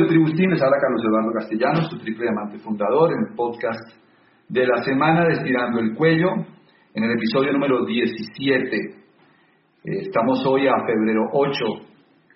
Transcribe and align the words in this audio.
de 0.00 0.06
Tribustín? 0.06 0.50
Les 0.50 0.62
habla 0.62 0.76
Carlos 0.80 1.02
Eduardo 1.04 1.32
Castellanos, 1.32 1.88
su 1.90 1.98
triple 1.98 2.26
diamante 2.26 2.58
fundador, 2.58 3.12
en 3.12 3.18
el 3.28 3.34
podcast 3.34 3.80
de 4.48 4.66
la 4.66 4.82
semana 4.82 5.24
de 5.24 5.32
Estirando 5.34 5.80
el 5.80 5.94
Cuello, 5.94 6.28
en 6.94 7.04
el 7.04 7.10
episodio 7.12 7.52
número 7.52 7.84
17. 7.84 8.76
Eh, 8.76 8.90
estamos 9.84 10.44
hoy 10.46 10.68
a 10.68 10.74
febrero 10.86 11.28
8, 11.32 11.64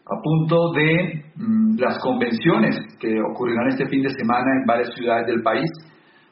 a 0.07 0.21
punto 0.23 0.73
de 0.73 1.25
mm, 1.37 1.79
las 1.79 1.99
convenciones 2.01 2.77
que 2.99 3.21
ocurrirán 3.21 3.69
este 3.69 3.87
fin 3.87 4.03
de 4.03 4.11
semana 4.11 4.47
en 4.61 4.67
varias 4.67 4.93
ciudades 4.95 5.27
del 5.27 5.43
país, 5.43 5.71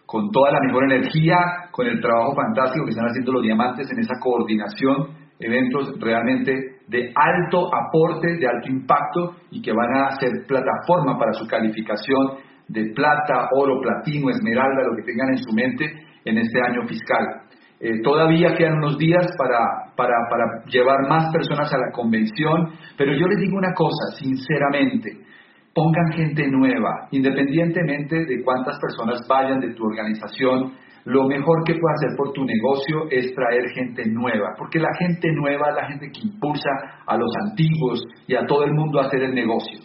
con 0.07 0.31
toda 0.31 0.51
la 0.53 0.61
mejor 0.67 0.85
energía, 0.85 1.37
con 1.71 1.87
el 1.87 2.01
trabajo 2.01 2.35
fantástico 2.35 2.85
que 2.85 2.91
están 2.91 3.07
haciendo 3.07 3.33
los 3.33 3.43
diamantes 3.43 3.89
en 3.93 4.01
esa 4.01 4.15
coordinación, 4.21 5.15
eventos 5.39 5.95
realmente 6.01 6.80
de 6.91 7.13
alto 7.15 7.71
aporte, 7.73 8.37
de 8.37 8.49
alto 8.49 8.69
impacto 8.69 9.37
y 9.53 9.63
que 9.63 9.73
van 9.73 9.95
a 9.95 10.11
ser 10.19 10.45
plataforma 10.47 11.17
para 11.17 11.33
su 11.33 11.47
calificación 11.47 12.39
de 12.67 12.93
plata, 12.95 13.49
oro, 13.57 13.81
platino, 13.81 14.29
esmeralda, 14.31 14.83
lo 14.91 14.97
que 14.97 15.05
tengan 15.05 15.31
en 15.31 15.39
su 15.39 15.53
mente 15.55 15.87
en 16.25 16.39
este 16.39 16.61
año 16.61 16.87
fiscal. 16.89 17.25
Eh, 17.79 18.03
todavía 18.03 18.55
quedan 18.57 18.79
unos 18.79 18.99
días 18.99 19.25
para, 19.39 19.95
para, 19.97 20.15
para 20.29 20.65
llevar 20.67 21.09
más 21.09 21.33
personas 21.33 21.73
a 21.73 21.79
la 21.79 21.93
convención, 21.93 22.73
pero 22.99 23.13
yo 23.15 23.27
les 23.27 23.39
digo 23.39 23.57
una 23.57 23.73
cosa, 23.73 24.17
sinceramente, 24.19 25.17
pongan 25.73 26.13
gente 26.13 26.47
nueva, 26.49 27.07
independientemente 27.13 28.25
de 28.27 28.43
cuántas 28.45 28.79
personas 28.81 29.21
vayan 29.29 29.61
de 29.61 29.75
tu 29.75 29.85
organización, 29.85 30.73
lo 31.05 31.27
mejor 31.27 31.65
que 31.65 31.75
puedes 31.75 31.99
hacer 31.99 32.17
por 32.17 32.33
tu 32.33 32.45
negocio 32.45 33.09
es 33.11 33.35
traer 33.35 33.69
gente 33.75 34.05
nueva, 34.07 34.55
porque 34.59 34.79
la 34.79 34.95
gente 34.99 35.29
nueva 35.33 35.71
es 35.71 35.77
la 35.77 35.89
gente 35.89 36.11
que 36.13 36.27
impulsa 36.27 36.71
a 37.07 37.17
los 37.17 37.31
antiguos 37.49 38.03
y 38.27 38.35
a 38.35 38.45
todo 38.47 38.65
el 38.65 38.73
mundo 38.73 39.01
a 39.01 39.07
hacer 39.07 39.23
el 39.23 39.35
negocio. 39.35 39.81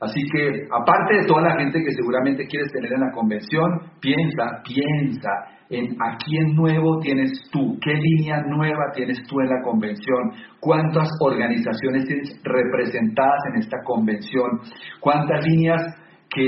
Así 0.00 0.20
que, 0.32 0.62
aparte 0.70 1.16
de 1.16 1.26
toda 1.26 1.42
la 1.42 1.58
gente 1.58 1.80
que 1.82 1.90
seguramente 1.90 2.46
quieres 2.46 2.70
tener 2.72 2.92
en 2.92 3.00
la 3.00 3.12
convención, 3.12 3.66
piensa, 4.00 4.62
piensa 4.62 5.30
en 5.70 6.00
a 6.00 6.16
quién 6.16 6.54
nuevo 6.54 6.98
tienes 7.00 7.32
tú, 7.50 7.76
qué 7.82 7.92
línea 7.94 8.42
nueva 8.46 8.92
tienes 8.94 9.22
tú 9.28 9.40
en 9.40 9.48
la 9.48 9.60
convención, 9.62 10.32
cuántas 10.60 11.08
organizaciones 11.20 12.06
tienes 12.06 12.40
representadas 12.44 13.40
en 13.52 13.60
esta 13.60 13.76
convención, 13.84 14.60
cuántas 15.00 15.44
líneas 15.44 15.82
que 16.30 16.44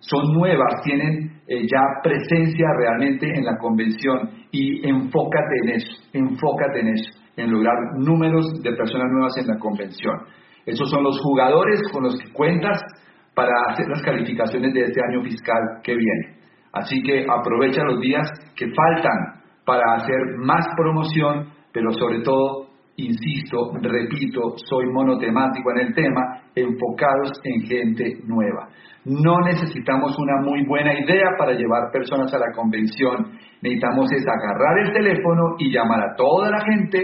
son 0.00 0.34
nuevas 0.34 0.82
tienen 0.82 1.29
eh, 1.50 1.66
ya 1.66 1.82
presencia 2.00 2.68
realmente 2.78 3.26
en 3.26 3.44
la 3.44 3.58
convención 3.58 4.30
y 4.52 4.88
enfócate 4.88 5.56
en 5.64 5.70
eso, 5.70 5.90
enfócate 6.12 6.78
en 6.78 6.88
eso, 6.90 7.10
en 7.36 7.50
lograr 7.50 7.74
números 7.98 8.62
de 8.62 8.70
personas 8.76 9.08
nuevas 9.10 9.36
en 9.36 9.48
la 9.48 9.58
convención. 9.58 10.14
Esos 10.64 10.88
son 10.88 11.02
los 11.02 11.18
jugadores 11.20 11.80
con 11.92 12.04
los 12.04 12.16
que 12.20 12.32
cuentas 12.32 12.80
para 13.34 13.50
hacer 13.68 13.88
las 13.88 14.00
calificaciones 14.00 14.72
de 14.72 14.82
este 14.82 15.00
año 15.10 15.24
fiscal 15.24 15.58
que 15.82 15.96
viene. 15.96 16.38
Así 16.72 17.02
que 17.02 17.26
aprovecha 17.28 17.82
los 17.82 18.00
días 18.00 18.30
que 18.54 18.66
faltan 18.66 19.42
para 19.64 19.96
hacer 19.96 20.20
más 20.38 20.64
promoción, 20.76 21.48
pero 21.72 21.90
sobre 21.94 22.20
todo, 22.20 22.69
insisto, 22.96 23.72
repito, 23.80 24.54
soy 24.56 24.86
monotemático 24.92 25.70
en 25.72 25.86
el 25.86 25.94
tema, 25.94 26.42
enfocados 26.54 27.32
en 27.44 27.62
gente 27.62 28.18
nueva. 28.26 28.68
No 29.04 29.40
necesitamos 29.40 30.16
una 30.18 30.42
muy 30.42 30.66
buena 30.66 30.92
idea 30.92 31.30
para 31.38 31.52
llevar 31.52 31.90
personas 31.90 32.32
a 32.34 32.38
la 32.38 32.52
convención. 32.54 33.32
Necesitamos 33.62 34.12
es 34.12 34.24
agarrar 34.26 34.78
el 34.86 34.92
teléfono 34.92 35.54
y 35.58 35.72
llamar 35.72 36.00
a 36.00 36.14
toda 36.16 36.50
la 36.50 36.60
gente 36.60 37.00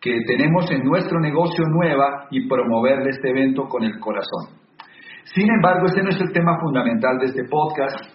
que 0.00 0.20
tenemos 0.26 0.70
en 0.70 0.84
nuestro 0.84 1.18
negocio 1.18 1.64
nueva 1.66 2.26
y 2.30 2.46
promoverle 2.46 3.10
este 3.10 3.30
evento 3.30 3.64
con 3.64 3.82
el 3.82 3.98
corazón. 3.98 4.60
Sin 5.24 5.50
embargo, 5.50 5.86
este 5.86 6.02
no 6.02 6.10
es 6.10 6.20
el 6.20 6.32
tema 6.32 6.58
fundamental 6.60 7.18
de 7.18 7.26
este 7.26 7.44
podcast. 7.44 8.14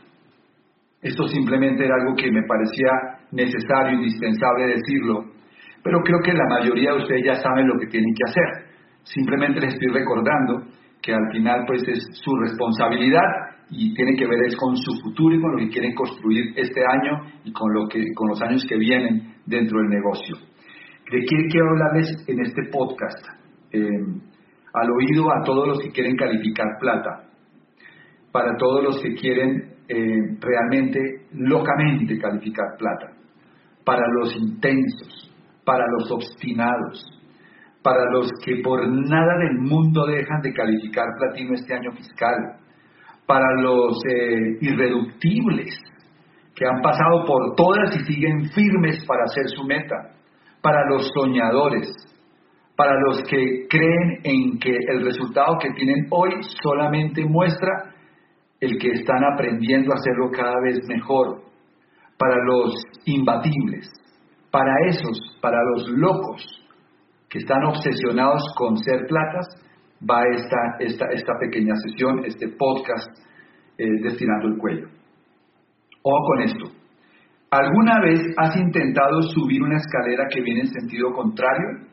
Esto 1.02 1.28
simplemente 1.28 1.86
era 1.86 1.96
algo 1.96 2.16
que 2.16 2.32
me 2.32 2.44
parecía 2.44 2.92
necesario, 3.32 3.98
indispensable 3.98 4.68
decirlo, 4.68 5.39
pero 5.84 6.00
creo 6.02 6.20
que 6.24 6.34
la 6.34 6.46
mayoría 6.50 6.92
de 6.92 6.98
ustedes 6.98 7.24
ya 7.26 7.36
saben 7.36 7.68
lo 7.68 7.80
que 7.80 7.88
tienen 7.88 8.14
que 8.14 8.30
hacer. 8.30 8.70
Simplemente 9.04 9.62
les 9.62 9.74
estoy 9.74 9.90
recordando 9.92 10.64
que 11.02 11.14
al 11.14 11.32
final 11.32 11.64
pues 11.66 11.82
es 11.88 12.00
su 12.12 12.36
responsabilidad 12.36 13.50
y 13.70 13.94
tiene 13.94 14.16
que 14.16 14.26
ver 14.26 14.40
es 14.48 14.56
con 14.56 14.76
su 14.76 14.92
futuro 15.02 15.36
y 15.36 15.42
con 15.42 15.52
lo 15.52 15.58
que 15.60 15.70
quieren 15.70 15.94
construir 15.94 16.54
este 16.56 16.82
año 16.82 17.22
y 17.44 17.52
con, 17.52 17.74
lo 17.74 17.88
que, 17.88 18.04
con 18.16 18.30
los 18.30 18.42
años 18.42 18.66
que 18.68 18.78
vienen 18.78 19.36
dentro 19.46 19.80
del 19.80 19.90
negocio. 19.90 20.36
¿De 21.12 21.20
qué 21.20 21.48
quiero 21.50 21.70
hablarles 21.70 22.26
en 22.28 22.40
este 22.42 22.64
podcast? 22.72 23.26
Eh, 23.72 23.80
al 24.74 24.88
oído 24.92 25.32
a 25.32 25.44
todos 25.44 25.68
los 25.68 25.80
que 25.80 25.92
quieren 25.92 26.16
calificar 26.16 26.68
plata, 26.80 27.30
para 28.32 28.56
todos 28.58 28.84
los 28.84 29.02
que 29.02 29.14
quieren 29.16 29.74
eh, 29.88 30.38
realmente 30.40 31.00
locamente 31.34 32.18
calificar 32.20 32.68
plata, 32.78 33.14
para 33.84 34.04
los 34.20 34.36
intensos, 34.36 35.29
para 35.70 35.86
los 36.00 36.10
obstinados, 36.10 37.06
para 37.84 38.04
los 38.12 38.28
que 38.44 38.56
por 38.64 38.88
nada 38.90 39.38
del 39.38 39.60
mundo 39.60 40.08
dejan 40.08 40.42
de 40.42 40.52
calificar 40.52 41.06
platino 41.16 41.54
este 41.54 41.76
año 41.76 41.92
fiscal, 41.92 42.34
para 43.28 43.54
los 43.62 44.02
eh, 44.10 44.58
irreductibles 44.62 45.78
que 46.56 46.66
han 46.66 46.82
pasado 46.82 47.24
por 47.24 47.54
todas 47.56 47.96
y 47.98 48.04
siguen 48.04 48.50
firmes 48.50 49.06
para 49.06 49.26
hacer 49.26 49.48
su 49.50 49.64
meta, 49.64 49.96
para 50.60 50.90
los 50.90 51.08
soñadores, 51.14 51.88
para 52.76 53.00
los 53.02 53.22
que 53.30 53.68
creen 53.70 54.22
en 54.24 54.58
que 54.58 54.76
el 54.76 55.06
resultado 55.06 55.56
que 55.62 55.70
tienen 55.74 56.08
hoy 56.10 56.32
solamente 56.64 57.24
muestra 57.26 57.94
el 58.60 58.76
que 58.80 58.90
están 58.90 59.24
aprendiendo 59.24 59.92
a 59.92 59.98
hacerlo 59.98 60.32
cada 60.32 60.60
vez 60.66 60.80
mejor, 60.88 61.44
para 62.18 62.44
los 62.44 62.74
imbatibles, 63.06 63.88
para 64.52 64.74
esos, 64.88 65.18
para 65.42 65.58
los 65.76 65.90
locos, 65.90 66.44
que 67.30 67.40
están 67.40 67.64
obsesionados 67.66 68.44
con 68.56 68.78
ser 68.78 69.06
platas, 69.08 69.48
va 70.10 70.24
esta, 70.34 70.58
esta, 70.80 71.06
esta 71.12 71.34
pequeña 71.40 71.76
sesión, 71.88 72.26
este 72.26 72.48
podcast 72.50 73.10
eh, 73.78 73.86
destinando 74.02 74.48
el 74.48 74.58
cuello. 74.58 74.88
Ojo 76.02 76.26
con 76.26 76.42
esto. 76.42 76.66
¿Alguna 77.52 78.00
vez 78.02 78.22
has 78.38 78.56
intentado 78.56 79.22
subir 79.22 79.62
una 79.62 79.78
escalera 79.78 80.26
que 80.30 80.42
viene 80.42 80.62
en 80.62 80.68
sentido 80.68 81.12
contrario? 81.12 81.88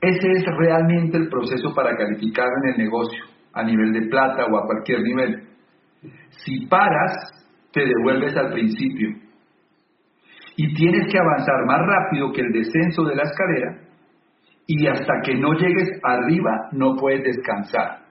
Ese 0.00 0.32
es 0.32 0.44
realmente 0.58 1.16
el 1.16 1.28
proceso 1.28 1.74
para 1.74 1.96
calificar 1.96 2.46
en 2.62 2.72
el 2.72 2.84
negocio, 2.84 3.24
a 3.52 3.62
nivel 3.62 3.92
de 3.92 4.08
plata 4.08 4.44
o 4.44 4.58
a 4.58 4.66
cualquier 4.66 5.02
nivel. 5.02 5.48
Si 6.44 6.66
paras, 6.66 7.12
te 7.72 7.84
devuelves 7.84 8.36
al 8.36 8.52
principio 8.52 9.23
y 10.56 10.72
tienes 10.74 11.10
que 11.10 11.18
avanzar 11.18 11.66
más 11.66 11.80
rápido 11.80 12.32
que 12.32 12.42
el 12.42 12.52
descenso 12.52 13.02
de 13.04 13.16
la 13.16 13.22
escalera 13.22 13.84
y 14.66 14.86
hasta 14.86 15.20
que 15.24 15.34
no 15.34 15.52
llegues 15.54 15.90
arriba 16.02 16.68
no 16.72 16.96
puedes 16.96 17.22
descansar. 17.24 18.04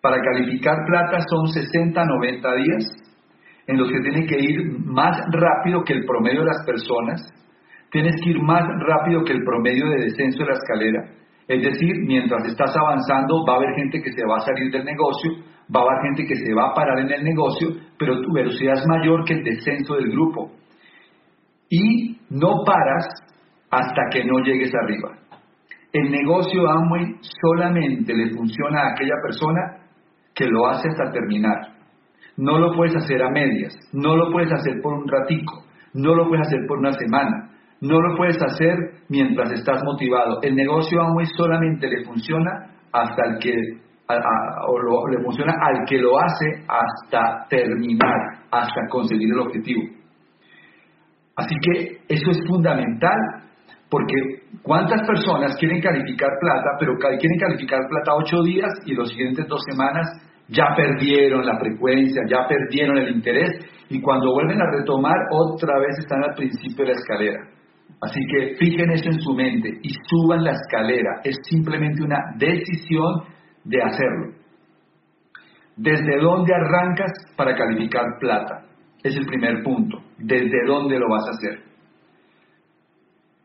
Para 0.00 0.20
calificar 0.20 0.76
plata 0.86 1.18
son 1.28 1.46
60-90 1.46 2.56
días 2.64 2.84
en 3.66 3.78
los 3.78 3.90
que 3.90 4.00
tienes 4.00 4.28
que 4.28 4.38
ir 4.38 4.78
más 4.84 5.16
rápido 5.30 5.82
que 5.84 5.94
el 5.94 6.04
promedio 6.04 6.40
de 6.40 6.46
las 6.46 6.66
personas, 6.66 7.22
tienes 7.90 8.14
que 8.22 8.30
ir 8.30 8.42
más 8.42 8.62
rápido 8.86 9.24
que 9.24 9.32
el 9.32 9.44
promedio 9.44 9.88
de 9.88 10.04
descenso 10.04 10.40
de 10.40 10.50
la 10.50 10.58
escalera. 10.58 11.04
Es 11.46 11.62
decir, 11.62 11.94
mientras 12.06 12.46
estás 12.46 12.74
avanzando 12.76 13.44
va 13.46 13.54
a 13.54 13.56
haber 13.56 13.74
gente 13.76 14.02
que 14.02 14.12
se 14.12 14.26
va 14.26 14.36
a 14.36 14.40
salir 14.40 14.70
del 14.70 14.84
negocio, 14.84 15.32
va 15.74 15.80
a 15.80 15.84
haber 15.84 16.02
gente 16.08 16.26
que 16.26 16.36
se 16.36 16.54
va 16.54 16.70
a 16.70 16.74
parar 16.74 16.98
en 16.98 17.10
el 17.10 17.24
negocio, 17.24 17.68
pero 17.98 18.20
tu 18.20 18.32
velocidad 18.32 18.74
es 18.74 18.86
mayor 18.86 19.24
que 19.24 19.34
el 19.34 19.44
descenso 19.44 19.94
del 19.94 20.10
grupo 20.10 20.50
y 21.74 22.16
no 22.30 22.62
paras 22.64 23.06
hasta 23.70 24.02
que 24.12 24.24
no 24.24 24.38
llegues 24.44 24.72
arriba. 24.74 25.10
El 25.92 26.10
negocio 26.10 26.68
Amway 26.68 27.16
solamente 27.42 28.14
le 28.14 28.30
funciona 28.30 28.80
a 28.80 28.90
aquella 28.92 29.14
persona 29.22 29.60
que 30.34 30.46
lo 30.46 30.66
hace 30.66 30.88
hasta 30.88 31.12
terminar. 31.12 31.74
No 32.36 32.58
lo 32.58 32.74
puedes 32.74 32.94
hacer 32.96 33.22
a 33.22 33.30
medias, 33.30 33.74
no 33.92 34.16
lo 34.16 34.30
puedes 34.30 34.52
hacer 34.52 34.80
por 34.82 34.94
un 34.94 35.08
ratico, 35.08 35.64
no 35.94 36.14
lo 36.14 36.28
puedes 36.28 36.46
hacer 36.46 36.60
por 36.66 36.78
una 36.78 36.92
semana, 36.92 37.50
no 37.80 38.00
lo 38.00 38.16
puedes 38.16 38.40
hacer 38.42 38.76
mientras 39.08 39.52
estás 39.52 39.82
motivado. 39.84 40.40
El 40.42 40.54
negocio 40.56 41.00
Amway 41.00 41.26
solamente 41.36 41.88
le 41.88 42.04
funciona 42.04 42.50
hasta 42.92 43.26
el 43.26 43.38
que 43.38 43.52
le 43.52 45.22
funciona 45.22 45.54
al 45.60 45.84
que 45.88 45.98
lo 45.98 46.18
hace 46.18 46.46
hasta 46.68 47.46
terminar, 47.48 48.44
hasta 48.50 48.88
conseguir 48.90 49.32
el 49.32 49.40
objetivo. 49.40 50.03
Así 51.36 51.54
que 51.60 51.98
eso 52.08 52.30
es 52.30 52.38
fundamental, 52.46 53.18
porque 53.90 54.14
¿cuántas 54.62 55.06
personas 55.06 55.56
quieren 55.58 55.80
calificar 55.80 56.30
plata, 56.40 56.70
pero 56.78 56.94
quieren 56.96 57.38
calificar 57.38 57.80
plata 57.88 58.14
ocho 58.14 58.42
días 58.42 58.72
y 58.86 58.94
los 58.94 59.08
siguientes 59.10 59.46
dos 59.48 59.62
semanas 59.68 60.06
ya 60.48 60.74
perdieron 60.76 61.44
la 61.44 61.58
frecuencia, 61.58 62.22
ya 62.28 62.46
perdieron 62.46 62.98
el 62.98 63.16
interés 63.16 63.50
y 63.88 64.00
cuando 64.00 64.32
vuelven 64.32 64.60
a 64.60 64.70
retomar 64.78 65.16
otra 65.30 65.78
vez 65.78 65.98
están 65.98 66.22
al 66.22 66.34
principio 66.34 66.84
de 66.84 66.92
la 66.92 66.98
escalera? 66.98 67.40
Así 68.00 68.20
que 68.26 68.56
fijen 68.56 68.90
eso 68.90 69.08
en 69.10 69.20
su 69.20 69.34
mente 69.34 69.68
y 69.82 69.90
suban 70.08 70.44
la 70.44 70.52
escalera. 70.52 71.20
Es 71.24 71.36
simplemente 71.42 72.02
una 72.02 72.18
decisión 72.36 73.24
de 73.64 73.82
hacerlo. 73.82 74.34
¿Desde 75.76 76.20
dónde 76.20 76.54
arrancas 76.54 77.12
para 77.36 77.54
calificar 77.54 78.04
plata? 78.20 78.62
Es 79.04 79.14
el 79.14 79.26
primer 79.26 79.62
punto. 79.62 79.98
¿Desde 80.18 80.66
dónde 80.66 80.98
lo 80.98 81.08
vas 81.10 81.24
a 81.26 81.30
hacer? 81.30 81.62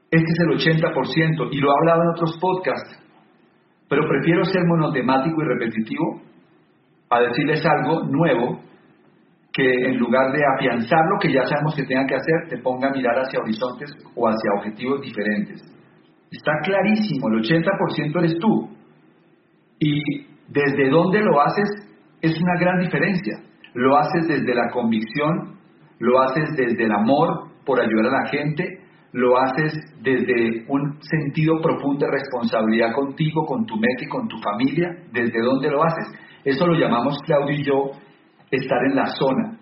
Este 0.09 0.31
es 0.31 0.39
el 0.39 0.81
80% 0.81 1.49
y 1.51 1.57
lo 1.59 1.69
he 1.69 1.75
hablado 1.79 2.01
en 2.01 2.09
otros 2.09 2.39
podcasts, 2.41 2.97
pero 3.87 4.07
prefiero 4.07 4.43
ser 4.45 4.63
monotemático 4.65 5.35
y 5.39 5.45
repetitivo 5.45 6.21
a 7.11 7.19
decirles 7.21 7.63
algo 7.65 8.05
nuevo 8.05 8.61
que 9.51 9.69
en 9.69 9.97
lugar 9.97 10.31
de 10.31 10.41
afianzar 10.55 10.99
lo 11.11 11.19
que 11.19 11.33
ya 11.33 11.43
sabemos 11.43 11.75
que 11.75 11.83
tengan 11.83 12.07
que 12.07 12.15
hacer, 12.15 12.49
te 12.49 12.57
ponga 12.59 12.87
a 12.87 12.91
mirar 12.91 13.15
hacia 13.19 13.39
horizontes 13.39 13.91
o 14.15 14.27
hacia 14.27 14.51
objetivos 14.59 15.01
diferentes. 15.01 15.61
Está 16.31 16.53
clarísimo, 16.63 17.27
el 17.27 17.43
80% 17.43 18.19
eres 18.19 18.37
tú. 18.39 18.69
Y 19.79 20.01
desde 20.47 20.89
dónde 20.89 21.21
lo 21.21 21.41
haces 21.41 21.69
es 22.21 22.39
una 22.39 22.59
gran 22.59 22.79
diferencia. 22.79 23.48
Lo 23.79 23.97
haces 23.97 24.27
desde 24.27 24.53
la 24.53 24.69
convicción, 24.73 25.55
lo 25.99 26.21
haces 26.21 26.49
desde 26.57 26.83
el 26.83 26.91
amor 26.91 27.47
por 27.65 27.79
ayudar 27.79 28.07
a 28.07 28.23
la 28.23 28.29
gente, 28.29 28.65
lo 29.13 29.39
haces 29.39 29.71
desde 30.01 30.65
un 30.67 30.99
sentido 30.99 31.61
profundo 31.61 32.05
de 32.05 32.11
responsabilidad 32.11 32.91
contigo, 32.93 33.45
con 33.45 33.65
tu 33.65 33.77
meta 33.77 34.03
y 34.03 34.09
con 34.09 34.27
tu 34.27 34.35
familia. 34.39 34.89
¿Desde 35.13 35.39
dónde 35.41 35.71
lo 35.71 35.81
haces? 35.81 36.11
Eso 36.43 36.67
lo 36.67 36.77
llamamos, 36.77 37.19
Claudio 37.25 37.55
y 37.55 37.63
yo, 37.63 37.91
estar 38.51 38.79
en 38.89 38.97
la 38.97 39.05
zona. 39.05 39.57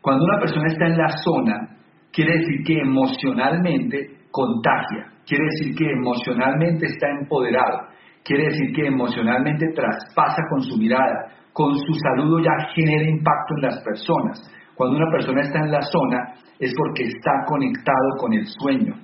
Cuando 0.00 0.24
una 0.24 0.40
persona 0.40 0.68
está 0.68 0.86
en 0.86 0.96
la 0.96 1.08
zona, 1.22 1.76
quiere 2.10 2.38
decir 2.38 2.64
que 2.64 2.80
emocionalmente 2.80 4.16
contagia, 4.30 5.12
quiere 5.26 5.44
decir 5.44 5.76
que 5.76 5.90
emocionalmente 5.90 6.86
está 6.86 7.06
empoderado, 7.20 7.88
quiere 8.24 8.44
decir 8.44 8.72
que 8.74 8.86
emocionalmente 8.86 9.66
traspasa 9.74 10.40
con 10.48 10.62
su 10.62 10.78
mirada, 10.78 11.34
con 11.58 11.74
su 11.74 11.92
saludo 11.94 12.38
ya 12.38 12.68
genera 12.72 13.10
impacto 13.10 13.54
en 13.56 13.62
las 13.62 13.82
personas. 13.82 14.38
Cuando 14.76 14.96
una 14.96 15.10
persona 15.10 15.40
está 15.40 15.58
en 15.58 15.72
la 15.72 15.82
zona 15.82 16.34
es 16.56 16.72
porque 16.78 17.02
está 17.02 17.32
conectado 17.48 18.14
con 18.16 18.32
el 18.32 18.46
sueño 18.46 18.94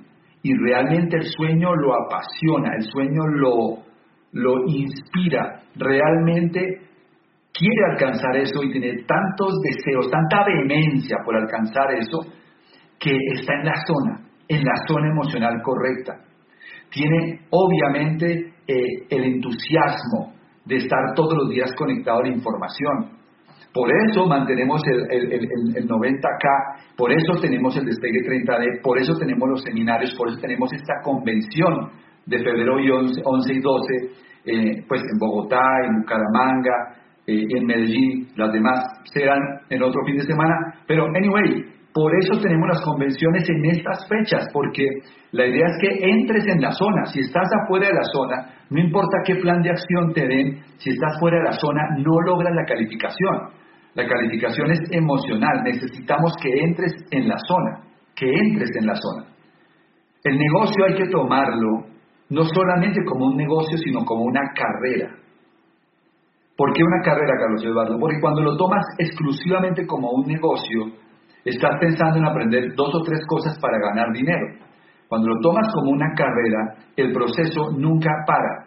y 0.41 0.53
realmente 0.63 1.17
el 1.17 1.25
sueño 1.25 1.75
lo 1.75 1.93
apasiona, 1.93 2.75
el 2.77 2.83
sueño 2.83 3.27
lo, 3.27 3.83
lo 4.31 4.67
inspira, 4.67 5.63
realmente 5.75 6.79
quiere 7.51 7.91
alcanzar 7.91 8.37
eso 8.37 8.63
y 8.63 8.71
tiene 8.71 9.03
tantos 9.03 9.59
deseos, 9.61 10.09
tanta 10.09 10.45
vehemencia 10.45 11.17
por 11.25 11.35
alcanzar 11.35 11.91
eso, 11.91 12.19
que 12.97 13.17
está 13.33 13.53
en 13.55 13.65
la 13.65 13.75
zona, 13.85 14.29
en 14.47 14.63
la 14.63 14.75
zona 14.87 15.09
emocional 15.09 15.61
correcta. 15.61 16.23
Tiene 16.89 17.41
obviamente 17.49 18.53
eh, 18.65 19.07
el 19.09 19.23
entusiasmo 19.25 20.34
de 20.65 20.77
estar 20.77 21.13
todos 21.15 21.33
los 21.37 21.49
días 21.49 21.71
conectado 21.77 22.19
a 22.19 22.23
la 22.23 22.29
información. 22.29 23.15
Por 23.73 23.89
eso 23.91 24.25
mantenemos 24.25 24.81
el, 24.87 25.11
el, 25.11 25.87
90K, 25.87 26.95
por 26.95 27.11
eso 27.11 27.33
tenemos 27.41 27.75
el 27.75 27.85
despegue 27.85 28.19
30D, 28.21 28.81
por 28.81 28.97
eso 28.97 29.13
tenemos 29.19 29.49
los 29.49 29.61
seminarios, 29.63 30.15
por 30.15 30.29
eso 30.29 30.39
tenemos 30.39 30.71
esta 30.71 31.01
convención 31.03 31.91
de 32.25 32.37
febrero 32.39 32.79
y 32.79 32.89
11, 32.89 33.53
y 33.53 33.59
12, 33.59 33.93
eh, 34.45 34.85
pues 34.87 35.01
en 35.01 35.19
Bogotá, 35.19 35.59
en 35.83 36.01
Bucaramanga, 36.01 36.95
eh, 37.27 37.45
en 37.49 37.65
Medellín, 37.65 38.27
las 38.37 38.53
demás 38.53 38.79
serán 39.13 39.39
en 39.69 39.83
otro 39.83 39.99
fin 40.05 40.17
de 40.17 40.23
semana, 40.23 40.55
pero 40.87 41.07
anyway, 41.07 41.74
por 41.95 42.11
eso 42.13 42.41
tenemos 42.41 42.67
las 42.67 42.81
convenciones 42.81 43.49
en 43.49 43.65
estas 43.71 44.05
fechas, 44.09 44.49
porque 44.51 44.85
la 45.31 45.45
idea 45.45 45.65
es 45.65 45.77
que 45.79 46.09
entres 46.09 46.45
en 46.45 46.59
la 46.59 46.71
zona. 46.71 47.05
Si 47.05 47.21
estás 47.21 47.47
afuera 47.63 47.87
de 47.87 47.93
la 47.93 48.03
zona, 48.11 48.53
no 48.69 48.81
importa 48.81 49.19
qué 49.25 49.35
plan 49.35 49.61
de 49.61 49.69
acción 49.69 50.11
te 50.11 50.27
den, 50.27 50.59
si 50.75 50.89
estás 50.89 51.17
fuera 51.21 51.37
de 51.37 51.45
la 51.45 51.53
zona, 51.53 51.81
no 51.99 52.19
logras 52.25 52.53
la 52.53 52.65
calificación. 52.65 53.47
La 53.93 54.05
calificación 54.05 54.71
es 54.71 54.81
emocional, 54.91 55.63
necesitamos 55.63 56.33
que 56.43 56.49
entres 56.65 56.91
en 57.11 57.29
la 57.29 57.37
zona, 57.47 57.87
que 58.13 58.29
entres 58.29 58.71
en 58.77 58.87
la 58.87 58.95
zona. 58.95 59.27
El 60.25 60.37
negocio 60.37 60.83
hay 60.89 60.95
que 60.95 61.07
tomarlo 61.07 61.85
no 62.27 62.43
solamente 62.43 62.99
como 63.05 63.27
un 63.27 63.37
negocio, 63.37 63.77
sino 63.77 64.03
como 64.03 64.25
una 64.25 64.41
carrera. 64.53 65.15
¿Por 66.57 66.73
qué 66.73 66.83
una 66.83 67.01
carrera, 67.05 67.39
Carlos 67.39 67.63
Eduardo? 67.63 67.97
Porque 67.97 68.19
cuando 68.19 68.41
lo 68.41 68.57
tomas 68.57 68.83
exclusivamente 68.99 69.87
como 69.87 70.11
un 70.11 70.27
negocio, 70.27 71.04
estás 71.45 71.79
pensando 71.79 72.17
en 72.17 72.25
aprender 72.25 72.73
dos 72.75 72.93
o 72.93 73.01
tres 73.03 73.21
cosas 73.27 73.57
para 73.59 73.77
ganar 73.79 74.11
dinero. 74.11 74.57
Cuando 75.07 75.27
lo 75.27 75.39
tomas 75.39 75.67
como 75.73 75.91
una 75.91 76.11
carrera, 76.15 76.75
el 76.95 77.13
proceso 77.13 77.71
nunca 77.77 78.09
para. 78.25 78.65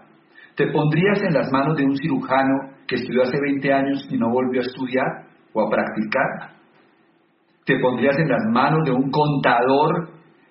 ¿Te 0.54 0.68
pondrías 0.72 1.22
en 1.22 1.34
las 1.34 1.50
manos 1.52 1.76
de 1.76 1.84
un 1.84 1.96
cirujano 1.96 2.70
que 2.86 2.96
estudió 2.96 3.22
hace 3.22 3.38
20 3.40 3.72
años 3.72 4.08
y 4.10 4.16
no 4.16 4.30
volvió 4.30 4.60
a 4.60 4.64
estudiar 4.64 5.06
o 5.52 5.66
a 5.66 5.70
practicar? 5.70 6.56
¿Te 7.64 7.78
pondrías 7.80 8.16
en 8.18 8.28
las 8.28 8.44
manos 8.50 8.80
de 8.84 8.92
un 8.92 9.10
contador 9.10 10.10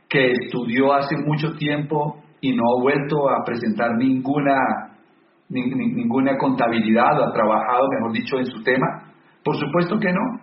que 0.10 0.32
estudió 0.32 0.94
hace 0.94 1.16
mucho 1.26 1.54
tiempo 1.58 2.22
y 2.42 2.56
no 2.56 2.64
ha 2.64 2.82
vuelto 2.82 3.30
a 3.30 3.44
presentar 3.44 3.96
ninguna 3.98 4.54
ninguna 5.50 6.38
contabilidad 6.38 7.20
o 7.20 7.26
ha 7.26 7.32
trabajado, 7.32 7.88
mejor 7.96 8.12
dicho, 8.12 8.38
en 8.38 8.46
su 8.46 8.62
tema? 8.64 9.14
Por 9.44 9.56
supuesto 9.56 9.98
que 9.98 10.12
no. 10.12 10.37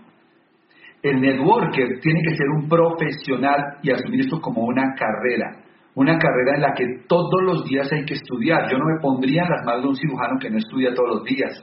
El 1.04 1.20
networker 1.20 2.00
tiene 2.00 2.22
que 2.22 2.34
ser 2.34 2.48
un 2.48 2.66
profesional 2.66 3.76
y 3.82 3.90
asumir 3.90 4.20
esto 4.20 4.40
como 4.40 4.62
una 4.62 4.94
carrera, 4.94 5.54
una 5.94 6.16
carrera 6.16 6.54
en 6.54 6.62
la 6.62 6.72
que 6.72 6.86
todos 7.06 7.42
los 7.44 7.62
días 7.66 7.92
hay 7.92 8.06
que 8.06 8.14
estudiar. 8.14 8.70
Yo 8.70 8.78
no 8.78 8.86
me 8.86 9.02
pondría 9.02 9.42
en 9.42 9.50
las 9.50 9.66
manos 9.66 9.82
de 9.82 9.88
un 9.90 9.96
cirujano 9.96 10.38
que 10.40 10.48
no 10.48 10.56
estudia 10.56 10.94
todos 10.94 11.16
los 11.16 11.24
días, 11.24 11.62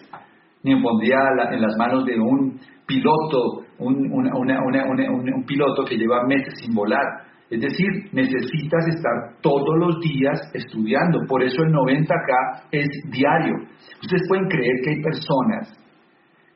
ni 0.61 0.75
me 0.75 0.83
pondría 0.83 1.17
en 1.53 1.59
las 1.59 1.75
manos 1.75 2.05
de 2.05 2.19
un 2.19 2.59
piloto, 2.85 3.65
un, 3.79 4.11
un 4.13 5.43
piloto 5.47 5.85
que 5.85 5.97
lleva 5.97 6.23
meses 6.27 6.53
sin 6.61 6.75
volar. 6.75 7.25
Es 7.49 7.59
decir, 7.59 7.87
necesitas 8.11 8.87
estar 8.89 9.41
todos 9.41 9.75
los 9.79 9.99
días 10.01 10.39
estudiando. 10.53 11.25
Por 11.27 11.41
eso 11.41 11.63
el 11.63 11.73
90K 11.73 12.67
es 12.73 12.87
diario. 13.09 13.55
Ustedes 14.03 14.21
pueden 14.29 14.47
creer 14.49 14.75
que 14.83 14.89
hay 14.91 15.01
personas 15.01 15.80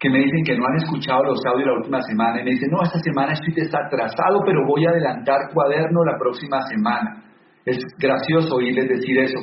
que 0.06 0.12
me 0.12 0.20
dicen 0.20 0.44
que 0.46 0.56
no 0.56 0.68
han 0.68 0.76
escuchado 0.76 1.24
los 1.24 1.42
audios 1.48 1.66
la 1.66 1.78
última 1.78 2.00
semana 2.04 2.40
y 2.40 2.44
me 2.44 2.52
dicen, 2.52 2.70
no, 2.70 2.84
esta 2.84 3.00
semana 3.00 3.34
estoy 3.34 3.56
desatrasado, 3.56 4.44
pero 4.46 4.62
voy 4.68 4.86
a 4.86 4.92
adelantar 4.92 5.50
cuaderno 5.52 6.06
la 6.06 6.16
próxima 6.20 6.62
semana. 6.70 7.24
Es 7.66 7.80
gracioso 7.98 8.54
oírles 8.54 8.88
decir 8.88 9.18
eso, 9.18 9.40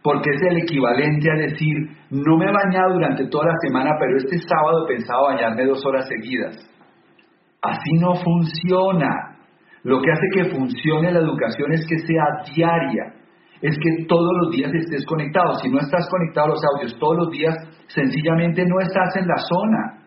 porque 0.00 0.30
es 0.30 0.40
el 0.50 0.58
equivalente 0.58 1.28
a 1.28 1.34
decir, 1.34 1.74
no 2.10 2.36
me 2.38 2.46
he 2.46 2.52
bañado 2.52 2.94
durante 2.94 3.26
toda 3.26 3.46
la 3.46 3.58
semana, 3.60 3.90
pero 3.98 4.18
este 4.18 4.38
sábado 4.38 4.84
he 4.84 4.94
pensado 4.94 5.24
bañarme 5.24 5.66
dos 5.66 5.84
horas 5.84 6.06
seguidas. 6.06 6.54
Así 7.60 7.92
no 7.98 8.14
funciona. 8.14 9.34
Lo 9.82 10.00
que 10.00 10.12
hace 10.12 10.26
que 10.32 10.44
funcione 10.54 11.10
la 11.10 11.18
educación 11.18 11.72
es 11.72 11.84
que 11.88 11.98
sea 11.98 12.24
diaria, 12.54 13.17
es 13.60 13.76
que 13.76 14.06
todos 14.06 14.32
los 14.42 14.50
días 14.52 14.72
estés 14.72 15.04
conectado. 15.06 15.54
Si 15.62 15.68
no 15.68 15.78
estás 15.78 16.08
conectado 16.10 16.46
a 16.46 16.50
los 16.50 16.62
audios 16.74 16.98
todos 16.98 17.16
los 17.16 17.30
días, 17.30 17.54
sencillamente 17.88 18.64
no 18.66 18.80
estás 18.80 19.16
en 19.16 19.26
la 19.26 19.36
zona. 19.36 19.98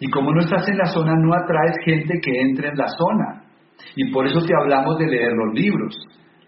Y 0.00 0.10
como 0.10 0.32
no 0.32 0.40
estás 0.40 0.68
en 0.68 0.78
la 0.78 0.86
zona, 0.86 1.14
no 1.16 1.34
atraes 1.34 1.76
gente 1.84 2.20
que 2.20 2.40
entre 2.40 2.68
en 2.68 2.76
la 2.76 2.88
zona. 2.88 3.44
Y 3.96 4.12
por 4.12 4.26
eso 4.26 4.40
te 4.44 4.54
hablamos 4.54 4.98
de 4.98 5.06
leer 5.06 5.32
los 5.32 5.54
libros. 5.54 5.94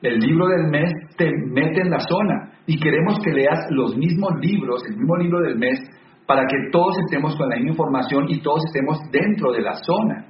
El 0.03 0.19
libro 0.19 0.49
del 0.49 0.69
mes 0.69 0.93
te 1.17 1.31
mete 1.53 1.81
en 1.81 1.91
la 1.91 2.01
zona. 2.01 2.53
Y 2.67 2.79
queremos 2.79 3.19
que 3.25 3.33
leas 3.33 3.59
los 3.71 3.97
mismos 3.97 4.33
libros, 4.41 4.83
el 4.89 4.97
mismo 4.97 5.17
libro 5.17 5.41
del 5.41 5.57
mes, 5.57 5.79
para 6.27 6.43
que 6.43 6.57
todos 6.73 6.99
estemos 7.07 7.37
con 7.37 7.49
la 7.49 7.57
misma 7.57 7.71
información 7.71 8.27
y 8.29 8.41
todos 8.43 8.65
estemos 8.67 8.99
dentro 9.13 9.53
de 9.53 9.63
la 9.63 9.75
zona. 9.75 10.27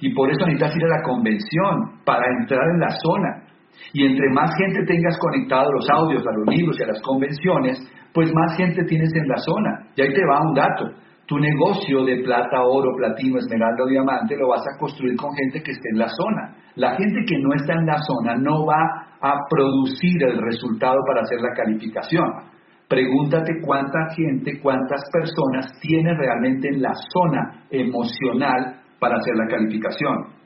Y 0.00 0.14
por 0.14 0.30
eso 0.30 0.46
necesitas 0.46 0.76
ir 0.76 0.84
a 0.84 0.98
la 0.98 1.02
convención, 1.02 2.02
para 2.04 2.24
entrar 2.40 2.62
en 2.74 2.80
la 2.80 2.90
zona. 2.90 3.48
Y 3.92 4.06
entre 4.06 4.28
más 4.32 4.50
gente 4.56 4.84
tengas 4.86 5.18
conectado 5.18 5.68
a 5.68 5.72
los 5.72 5.86
audios, 5.90 6.26
a 6.26 6.32
los 6.32 6.46
libros 6.54 6.76
y 6.78 6.84
a 6.84 6.88
las 6.88 7.02
convenciones, 7.02 7.78
pues 8.12 8.32
más 8.34 8.56
gente 8.56 8.84
tienes 8.84 9.10
en 9.14 9.28
la 9.28 9.36
zona. 9.38 9.70
Y 9.96 10.02
ahí 10.02 10.12
te 10.12 10.26
va 10.26 10.40
un 10.40 10.54
dato. 10.54 10.90
Tu 11.26 11.38
negocio 11.38 12.04
de 12.04 12.22
plata, 12.22 12.62
oro, 12.62 12.90
platino, 12.96 13.38
esmeralda 13.38 13.84
o 13.84 13.88
diamante 13.88 14.36
lo 14.36 14.48
vas 14.48 14.62
a 14.62 14.78
construir 14.78 15.14
con 15.16 15.30
gente 15.34 15.62
que 15.62 15.72
esté 15.72 15.88
en 15.92 15.98
la 15.98 16.08
zona. 16.08 16.56
La 16.76 16.96
gente 16.96 17.20
que 17.26 17.36
no 17.38 17.54
está 17.54 17.74
en 17.74 17.86
la 17.86 17.98
zona 17.98 18.34
no 18.36 18.64
va 18.64 19.08
a 19.20 19.34
producir 19.50 20.22
el 20.22 20.40
resultado 20.40 20.96
para 21.06 21.20
hacer 21.20 21.40
la 21.40 21.54
calificación. 21.54 22.24
Pregúntate 22.88 23.60
cuánta 23.60 23.98
gente, 24.16 24.58
cuántas 24.62 25.02
personas 25.12 25.78
tienes 25.80 26.16
realmente 26.16 26.68
en 26.68 26.80
la 26.80 26.94
zona 26.94 27.66
emocional 27.70 28.80
para 28.98 29.16
hacer 29.16 29.34
la 29.36 29.46
calificación. 29.46 30.37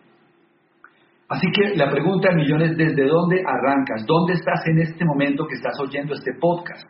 Así 1.33 1.47
que 1.51 1.75
la 1.77 1.89
pregunta 1.89 2.29
de 2.29 2.37
millones, 2.37 2.77
¿desde 2.77 3.07
dónde 3.07 3.41
arrancas? 3.41 4.05
¿Dónde 4.07 4.35
estás 4.35 4.61
en 4.67 4.81
este 4.81 5.03
momento 5.03 5.47
que 5.47 5.55
estás 5.55 5.73
oyendo 5.81 6.13
este 6.13 6.33
podcast? 6.39 6.85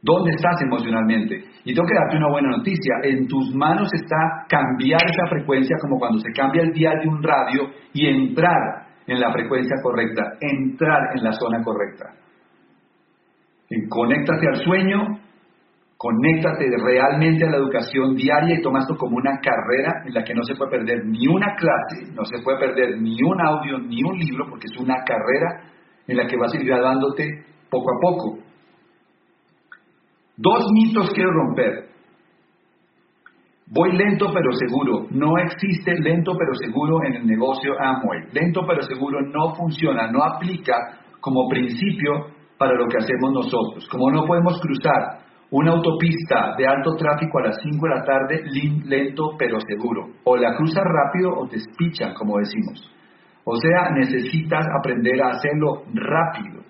¿Dónde 0.00 0.30
estás 0.30 0.62
emocionalmente? 0.62 1.44
Y 1.64 1.74
tengo 1.74 1.86
que 1.86 1.94
darte 1.94 2.16
una 2.16 2.30
buena 2.30 2.56
noticia. 2.56 2.94
En 3.02 3.28
tus 3.28 3.54
manos 3.54 3.90
está 3.92 4.16
cambiar 4.48 5.00
esa 5.04 5.26
frecuencia 5.28 5.76
como 5.82 5.98
cuando 5.98 6.20
se 6.20 6.32
cambia 6.32 6.62
el 6.62 6.72
dial 6.72 7.00
de 7.02 7.08
un 7.08 7.22
radio 7.22 7.68
y 7.92 8.06
entrar 8.06 8.86
en 9.06 9.20
la 9.20 9.30
frecuencia 9.30 9.76
correcta, 9.82 10.22
entrar 10.40 11.00
en 11.14 11.24
la 11.24 11.32
zona 11.32 11.62
correcta. 11.62 12.14
Conéctate 13.90 14.46
al 14.54 14.64
sueño, 14.64 15.18
Conéctate 15.96 16.66
realmente 16.84 17.46
a 17.46 17.50
la 17.50 17.56
educación 17.58 18.14
diaria 18.16 18.58
y 18.58 18.62
toma 18.62 18.80
esto 18.80 18.96
como 18.96 19.16
una 19.16 19.38
carrera 19.40 20.02
en 20.04 20.12
la 20.12 20.24
que 20.24 20.34
no 20.34 20.42
se 20.42 20.54
puede 20.56 20.72
perder 20.72 21.06
ni 21.06 21.26
una 21.28 21.54
clase, 21.54 22.12
no 22.14 22.24
se 22.24 22.42
puede 22.42 22.58
perder 22.58 23.00
ni 23.00 23.22
un 23.22 23.40
audio, 23.40 23.78
ni 23.78 24.02
un 24.02 24.18
libro, 24.18 24.46
porque 24.50 24.66
es 24.66 24.78
una 24.78 24.96
carrera 25.04 25.70
en 26.06 26.16
la 26.16 26.26
que 26.26 26.36
vas 26.36 26.52
a 26.52 26.56
ir 26.56 26.66
graduándote 26.66 27.44
poco 27.70 27.90
a 27.90 28.00
poco. 28.00 28.38
Dos 30.36 30.66
mitos 30.72 31.10
quiero 31.12 31.30
romper. 31.30 31.94
Voy 33.66 33.92
lento 33.92 34.26
pero 34.32 34.52
seguro. 34.52 35.06
No 35.10 35.38
existe 35.38 35.94
lento 36.00 36.32
pero 36.36 36.54
seguro 36.54 37.04
en 37.04 37.14
el 37.14 37.26
negocio 37.26 37.72
Amway. 37.80 38.32
Lento 38.32 38.62
pero 38.66 38.82
seguro 38.82 39.20
no 39.22 39.54
funciona, 39.54 40.10
no 40.10 40.22
aplica 40.22 41.00
como 41.20 41.48
principio 41.48 42.26
para 42.58 42.74
lo 42.74 42.86
que 42.88 42.98
hacemos 42.98 43.32
nosotros. 43.32 43.88
Como 43.88 44.10
no 44.10 44.24
podemos 44.26 44.60
cruzar 44.60 45.23
una 45.54 45.70
autopista 45.70 46.56
de 46.58 46.66
alto 46.66 46.96
tráfico 46.96 47.38
a 47.38 47.46
las 47.46 47.56
5 47.62 47.86
de 47.86 47.94
la 47.94 48.02
tarde, 48.02 48.42
lento 48.86 49.36
pero 49.38 49.56
seguro. 49.60 50.08
O 50.24 50.36
la 50.36 50.56
cruzas 50.56 50.82
rápido 50.82 51.30
o 51.30 51.46
te 51.46 51.58
espichan, 51.58 52.12
como 52.14 52.38
decimos. 52.38 52.92
O 53.44 53.54
sea, 53.54 53.90
necesitas 53.90 54.66
aprender 54.80 55.22
a 55.22 55.28
hacerlo 55.28 55.84
rápido. 55.94 56.60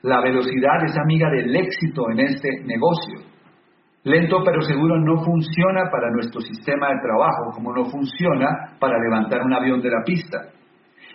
La 0.00 0.22
velocidad 0.22 0.82
es 0.82 0.96
amiga 0.96 1.28
del 1.28 1.54
éxito 1.54 2.08
en 2.10 2.20
este 2.20 2.48
negocio. 2.64 3.18
Lento 4.04 4.42
pero 4.42 4.62
seguro 4.62 4.98
no 4.98 5.22
funciona 5.22 5.90
para 5.92 6.10
nuestro 6.10 6.40
sistema 6.40 6.88
de 6.88 7.02
trabajo, 7.02 7.52
como 7.52 7.74
no 7.74 7.84
funciona 7.84 8.76
para 8.80 8.98
levantar 8.98 9.42
un 9.42 9.52
avión 9.52 9.82
de 9.82 9.90
la 9.90 10.02
pista. 10.06 10.38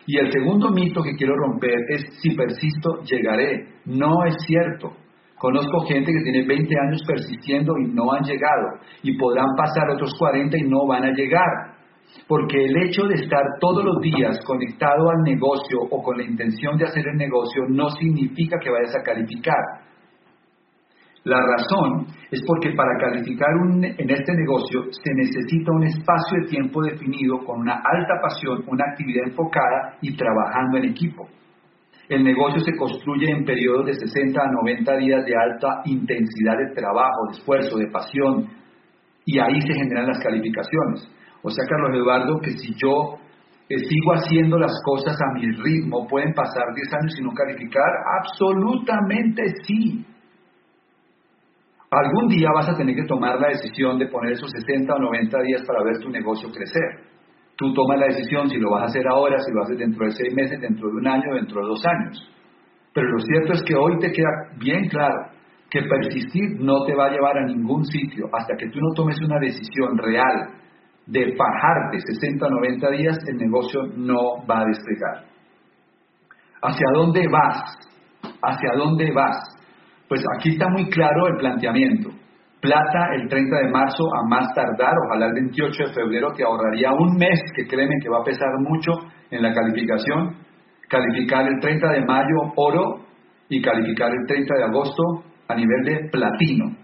Y 0.06 0.20
el 0.20 0.32
segundo 0.32 0.70
mito 0.70 1.02
que 1.02 1.16
quiero 1.16 1.36
romper 1.36 1.80
es 1.90 2.20
si 2.22 2.36
persisto, 2.36 3.02
llegaré. 3.02 3.70
No 3.86 4.24
es 4.24 4.36
cierto. 4.46 5.07
Conozco 5.38 5.82
gente 5.82 6.12
que 6.12 6.24
tiene 6.24 6.48
20 6.48 6.76
años 6.88 7.02
persistiendo 7.06 7.78
y 7.78 7.94
no 7.94 8.12
han 8.12 8.24
llegado, 8.24 8.80
y 9.04 9.16
podrán 9.18 9.56
pasar 9.56 9.90
otros 9.92 10.16
40 10.18 10.58
y 10.58 10.64
no 10.64 10.88
van 10.88 11.06
a 11.06 11.14
llegar. 11.14 11.78
Porque 12.28 12.64
el 12.64 12.84
hecho 12.84 13.04
de 13.04 13.16
estar 13.16 13.44
todos 13.60 13.84
los 13.84 14.02
días 14.02 14.40
conectado 14.46 15.10
al 15.12 15.24
negocio 15.24 15.80
o 15.92 16.02
con 16.02 16.18
la 16.18 16.24
intención 16.24 16.78
de 16.78 16.86
hacer 16.86 17.06
el 17.08 17.18
negocio 17.18 17.64
no 17.70 17.90
significa 17.92 18.58
que 18.60 18.72
vayas 18.72 18.96
a 18.96 19.04
calificar. 19.04 19.88
La 21.24 21.38
razón 21.42 22.08
es 22.32 22.42
porque 22.48 22.72
para 22.72 22.98
calificar 22.98 23.50
en 23.84 24.10
este 24.10 24.34
negocio 24.34 24.84
se 24.92 25.14
necesita 25.14 25.72
un 25.74 25.84
espacio 25.84 26.42
de 26.42 26.48
tiempo 26.48 26.82
definido 26.82 27.40
con 27.46 27.60
una 27.60 27.82
alta 27.84 28.14
pasión, 28.22 28.64
una 28.66 28.86
actividad 28.92 29.28
enfocada 29.28 29.98
y 30.02 30.16
trabajando 30.16 30.78
en 30.78 30.86
equipo. 30.86 31.28
El 32.10 32.24
negocio 32.24 32.62
se 32.62 32.76
construye 32.78 33.30
en 33.30 33.44
periodos 33.44 33.86
de 33.86 33.94
60 33.94 34.42
a 34.42 34.52
90 34.64 34.98
días 34.98 35.26
de 35.26 35.34
alta 35.36 35.82
intensidad 35.86 36.58
de 36.58 36.74
trabajo, 36.74 37.28
de 37.28 37.38
esfuerzo, 37.38 37.78
de 37.78 37.88
pasión, 37.92 38.48
y 39.26 39.40
ahí 39.40 39.60
se 39.62 39.74
generan 39.74 40.08
las 40.08 40.24
calificaciones. 40.24 41.12
O 41.44 41.50
sea, 41.50 41.66
Carlos 41.68 41.92
Eduardo, 41.94 42.40
que 42.40 42.52
si 42.52 42.74
yo 42.76 43.20
eh, 43.70 43.78
sigo 43.78 44.14
haciendo 44.14 44.58
las 44.58 44.72
cosas 44.86 45.18
a 45.20 45.34
mi 45.34 45.52
ritmo, 45.52 46.08
¿pueden 46.08 46.34
pasar 46.34 46.64
10 46.74 46.94
años 46.94 47.14
sin 47.14 47.26
no 47.26 47.34
calificar? 47.34 47.92
Absolutamente 48.22 49.44
sí. 49.64 50.06
Algún 51.92 52.30
día 52.30 52.50
vas 52.56 52.70
a 52.70 52.78
tener 52.78 52.96
que 52.96 53.06
tomar 53.06 53.40
la 53.40 53.50
decisión 53.50 54.00
de 54.00 54.08
poner 54.08 54.34
esos 54.34 54.50
60 54.52 54.94
o 54.94 55.00
90 55.00 55.38
días 55.42 55.64
para 55.66 55.84
ver 55.84 56.00
tu 56.00 56.10
negocio 56.10 56.50
crecer. 56.50 57.17
Tú 57.58 57.74
tomas 57.74 58.00
la 58.00 58.06
decisión 58.08 58.50
si 58.50 58.58
lo 58.58 58.72
vas 58.72 58.84
a 58.84 58.86
hacer 58.86 59.08
ahora, 59.08 59.40
si 59.40 59.52
lo 59.52 59.64
haces 59.64 59.78
dentro 59.78 60.06
de 60.06 60.12
seis 60.12 60.34
meses, 60.34 60.62
dentro 60.62 60.90
de 60.90 60.96
un 60.96 61.08
año, 61.08 61.34
dentro 61.34 61.62
de 61.62 61.68
dos 61.68 61.84
años. 61.86 62.32
Pero 62.94 63.08
lo 63.10 63.20
cierto 63.20 63.54
es 63.54 63.64
que 63.64 63.76
hoy 63.76 63.98
te 64.00 64.12
queda 64.12 64.30
bien 64.60 64.88
claro 64.88 65.32
que 65.70 65.82
persistir 65.82 66.60
no 66.60 66.86
te 66.86 66.96
va 66.96 67.08
a 67.08 67.12
llevar 67.12 67.38
a 67.38 67.46
ningún 67.46 67.84
sitio 67.86 68.26
hasta 68.32 68.56
que 68.58 68.70
tú 68.70 68.80
no 68.80 68.94
tomes 68.96 69.20
una 69.22 69.40
decisión 69.40 69.98
real 69.98 70.50
de 71.08 71.36
bajarte 71.36 72.00
60 72.00 72.46
o 72.46 72.50
90 72.50 72.90
días, 72.92 73.18
el 73.28 73.38
negocio 73.38 73.82
no 73.96 74.46
va 74.46 74.62
a 74.62 74.66
despegar. 74.66 75.26
¿Hacia 76.62 76.88
dónde 76.94 77.28
vas? 77.28 77.62
¿Hacia 78.42 78.74
dónde 78.76 79.12
vas? 79.14 79.38
Pues 80.08 80.22
aquí 80.38 80.52
está 80.52 80.70
muy 80.70 80.90
claro 80.90 81.28
el 81.28 81.38
planteamiento. 81.38 82.10
Plata 82.68 83.16
el 83.16 83.30
30 83.30 83.56
de 83.64 83.72
marzo 83.72 84.04
a 84.14 84.28
más 84.28 84.54
tardar, 84.54 84.94
ojalá 85.08 85.28
el 85.28 85.34
28 85.34 85.88
de 85.88 85.94
febrero 85.94 86.34
te 86.36 86.44
ahorraría 86.44 86.92
un 86.92 87.16
mes, 87.16 87.40
que 87.56 87.66
créeme 87.66 87.96
que 88.04 88.10
va 88.10 88.20
a 88.20 88.24
pesar 88.24 88.50
mucho 88.60 88.92
en 89.32 89.42
la 89.42 89.54
calificación. 89.54 90.36
Calificar 90.90 91.48
el 91.48 91.60
30 91.62 91.92
de 91.94 92.06
mayo 92.06 92.52
oro 92.58 93.06
y 93.48 93.62
calificar 93.62 94.12
el 94.12 94.26
30 94.28 94.54
de 94.54 94.64
agosto 94.66 95.04
a 95.48 95.56
nivel 95.56 95.84
de 95.86 96.10
platino 96.10 96.76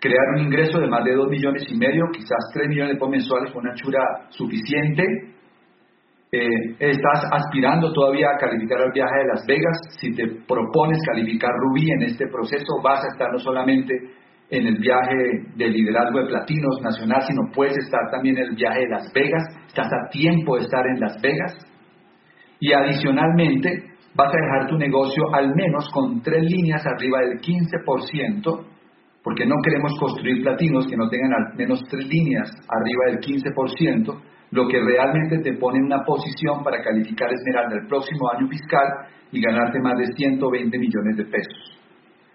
crear 0.00 0.34
un 0.34 0.46
ingreso 0.46 0.80
de 0.80 0.88
más 0.88 1.04
de 1.04 1.14
2 1.14 1.28
millones 1.28 1.62
y 1.68 1.76
medio, 1.76 2.06
quizás 2.10 2.38
3 2.54 2.68
millones 2.68 2.98
de 2.98 3.08
mensuales 3.08 3.52
con 3.52 3.66
una 3.66 3.74
chura 3.74 4.00
suficiente. 4.30 5.04
Eh, 6.32 6.48
estás 6.78 7.26
aspirando 7.30 7.92
todavía 7.92 8.28
a 8.30 8.38
calificar 8.38 8.80
el 8.80 8.92
viaje 8.92 9.18
de 9.18 9.26
Las 9.26 9.44
Vegas. 9.46 9.78
Si 10.00 10.14
te 10.14 10.26
propones 10.48 10.98
calificar 11.04 11.50
Rubí 11.52 11.90
en 11.90 12.02
este 12.04 12.26
proceso, 12.28 12.80
vas 12.82 13.04
a 13.04 13.08
estar 13.08 13.30
no 13.30 13.38
solamente 13.38 13.94
en 14.50 14.66
el 14.66 14.76
viaje 14.78 15.16
de 15.56 15.68
liderazgo 15.68 16.20
de 16.20 16.26
Platinos 16.26 16.80
Nacional, 16.82 17.22
sino 17.22 17.42
puedes 17.54 17.76
estar 17.78 18.10
también 18.10 18.36
en 18.38 18.48
el 18.50 18.56
viaje 18.56 18.80
de 18.80 18.88
Las 18.88 19.12
Vegas. 19.14 19.44
Estás 19.66 19.86
a 19.86 20.10
tiempo 20.10 20.56
de 20.56 20.62
estar 20.62 20.84
en 20.86 21.00
Las 21.00 21.20
Vegas. 21.22 21.56
Y 22.58 22.72
adicionalmente, 22.72 23.70
vas 24.14 24.28
a 24.28 24.36
dejar 24.36 24.68
tu 24.68 24.76
negocio 24.76 25.32
al 25.34 25.54
menos 25.54 25.88
con 25.94 26.20
tres 26.20 26.42
líneas 26.42 26.84
arriba 26.86 27.20
del 27.20 27.40
15% 27.40 28.70
porque 29.22 29.44
no 29.46 29.56
queremos 29.62 29.92
construir 29.98 30.42
platinos 30.42 30.86
que 30.86 30.96
no 30.96 31.08
tengan 31.08 31.32
al 31.32 31.56
menos 31.56 31.82
tres 31.90 32.06
líneas 32.08 32.50
arriba 32.68 33.04
del 33.08 33.18
15%, 33.20 34.20
lo 34.52 34.66
que 34.66 34.80
realmente 34.80 35.38
te 35.38 35.58
pone 35.58 35.78
en 35.78 35.84
una 35.84 36.02
posición 36.04 36.62
para 36.64 36.82
calificar 36.82 37.28
Esmeralda 37.30 37.76
el 37.76 37.86
próximo 37.86 38.30
año 38.34 38.48
fiscal 38.48 38.86
y 39.30 39.40
ganarte 39.40 39.78
más 39.80 39.98
de 39.98 40.06
120 40.06 40.78
millones 40.78 41.16
de 41.16 41.24
pesos. 41.24 41.79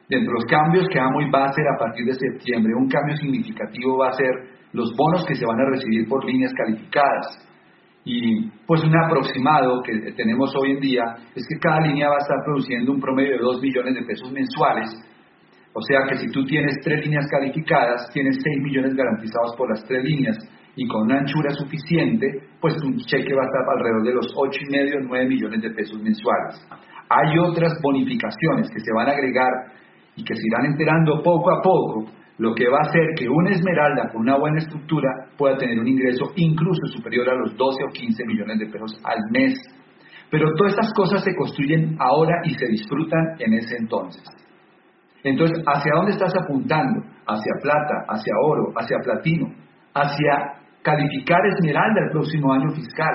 Dentro 0.07 0.33
de 0.33 0.39
los 0.39 0.45
cambios 0.45 0.87
que 0.87 0.99
Amway 0.99 1.29
va 1.31 1.45
a 1.45 1.49
hacer 1.49 1.65
a 1.67 1.79
partir 1.79 2.05
de 2.05 2.13
septiembre, 2.13 2.73
un 2.75 2.87
cambio 2.87 3.15
significativo 3.17 3.97
va 3.97 4.09
a 4.09 4.13
ser 4.13 4.31
los 4.73 4.95
bonos 4.95 5.25
que 5.25 5.35
se 5.35 5.45
van 5.45 5.59
a 5.59 5.69
recibir 5.71 6.07
por 6.07 6.23
líneas 6.25 6.51
calificadas. 6.53 7.49
Y 8.03 8.49
pues 8.67 8.83
un 8.83 8.95
aproximado 8.95 9.81
que 9.81 10.11
tenemos 10.11 10.53
hoy 10.55 10.71
en 10.71 10.79
día 10.79 11.03
es 11.33 11.43
que 11.47 11.59
cada 11.59 11.79
línea 11.81 12.09
va 12.09 12.15
a 12.15 12.23
estar 12.23 12.37
produciendo 12.45 12.91
un 12.91 12.99
promedio 12.99 13.31
de 13.31 13.43
2 13.43 13.61
millones 13.61 13.95
de 13.95 14.03
pesos 14.03 14.31
mensuales 14.31 14.95
o 15.77 15.81
sea 15.81 16.07
que 16.07 16.15
si 16.15 16.31
tú 16.31 16.45
tienes 16.45 16.79
tres 16.81 17.03
líneas 17.03 17.27
calificadas, 17.29 18.09
tienes 18.13 18.37
6 18.41 18.63
millones 18.63 18.95
garantizados 18.95 19.53
por 19.57 19.69
las 19.69 19.83
tres 19.83 20.05
líneas 20.05 20.37
y 20.73 20.87
con 20.87 21.01
una 21.01 21.19
anchura 21.19 21.51
suficiente, 21.51 22.27
pues 22.61 22.77
tu 22.77 22.95
cheque 23.03 23.35
va 23.35 23.43
a 23.43 23.45
estar 23.45 23.61
alrededor 23.75 24.03
de 24.03 24.13
los 24.13 24.25
8,5 24.33 25.03
o 25.03 25.07
9 25.09 25.27
millones 25.27 25.61
de 25.61 25.71
pesos 25.71 26.01
mensuales. 26.01 26.65
Hay 27.09 27.37
otras 27.39 27.73
bonificaciones 27.83 28.71
que 28.71 28.79
se 28.79 28.93
van 28.95 29.09
a 29.09 29.11
agregar 29.11 29.51
y 30.15 30.23
que 30.23 30.35
se 30.35 30.47
irán 30.47 30.65
enterando 30.65 31.21
poco 31.21 31.51
a 31.51 31.61
poco, 31.61 32.05
lo 32.37 32.53
que 32.53 32.67
va 32.67 32.77
a 32.79 32.89
hacer 32.89 33.01
que 33.17 33.29
una 33.29 33.51
esmeralda 33.51 34.09
con 34.11 34.21
una 34.21 34.37
buena 34.37 34.59
estructura 34.59 35.09
pueda 35.37 35.57
tener 35.57 35.79
un 35.79 35.87
ingreso 35.87 36.31
incluso 36.35 36.81
superior 36.87 37.29
a 37.29 37.35
los 37.35 37.55
12 37.55 37.83
o 37.83 37.93
15 37.93 38.25
millones 38.25 38.59
de 38.59 38.67
pesos 38.67 38.99
al 39.03 39.19
mes. 39.31 39.53
Pero 40.29 40.53
todas 40.57 40.73
estas 40.73 40.93
cosas 40.93 41.23
se 41.23 41.35
construyen 41.35 41.95
ahora 41.99 42.41
y 42.43 42.53
se 42.55 42.67
disfrutan 42.67 43.35
en 43.39 43.53
ese 43.53 43.77
entonces. 43.77 44.23
Entonces, 45.23 45.63
¿hacia 45.65 45.93
dónde 45.95 46.11
estás 46.11 46.33
apuntando? 46.35 47.01
Hacia 47.27 47.53
plata, 47.61 48.05
hacia 48.09 48.33
oro, 48.43 48.73
hacia 48.75 48.97
platino, 49.03 49.47
hacia 49.93 50.61
calificar 50.83 51.39
esmeralda 51.47 52.01
el 52.05 52.11
próximo 52.11 52.53
año 52.53 52.69
fiscal, 52.71 53.13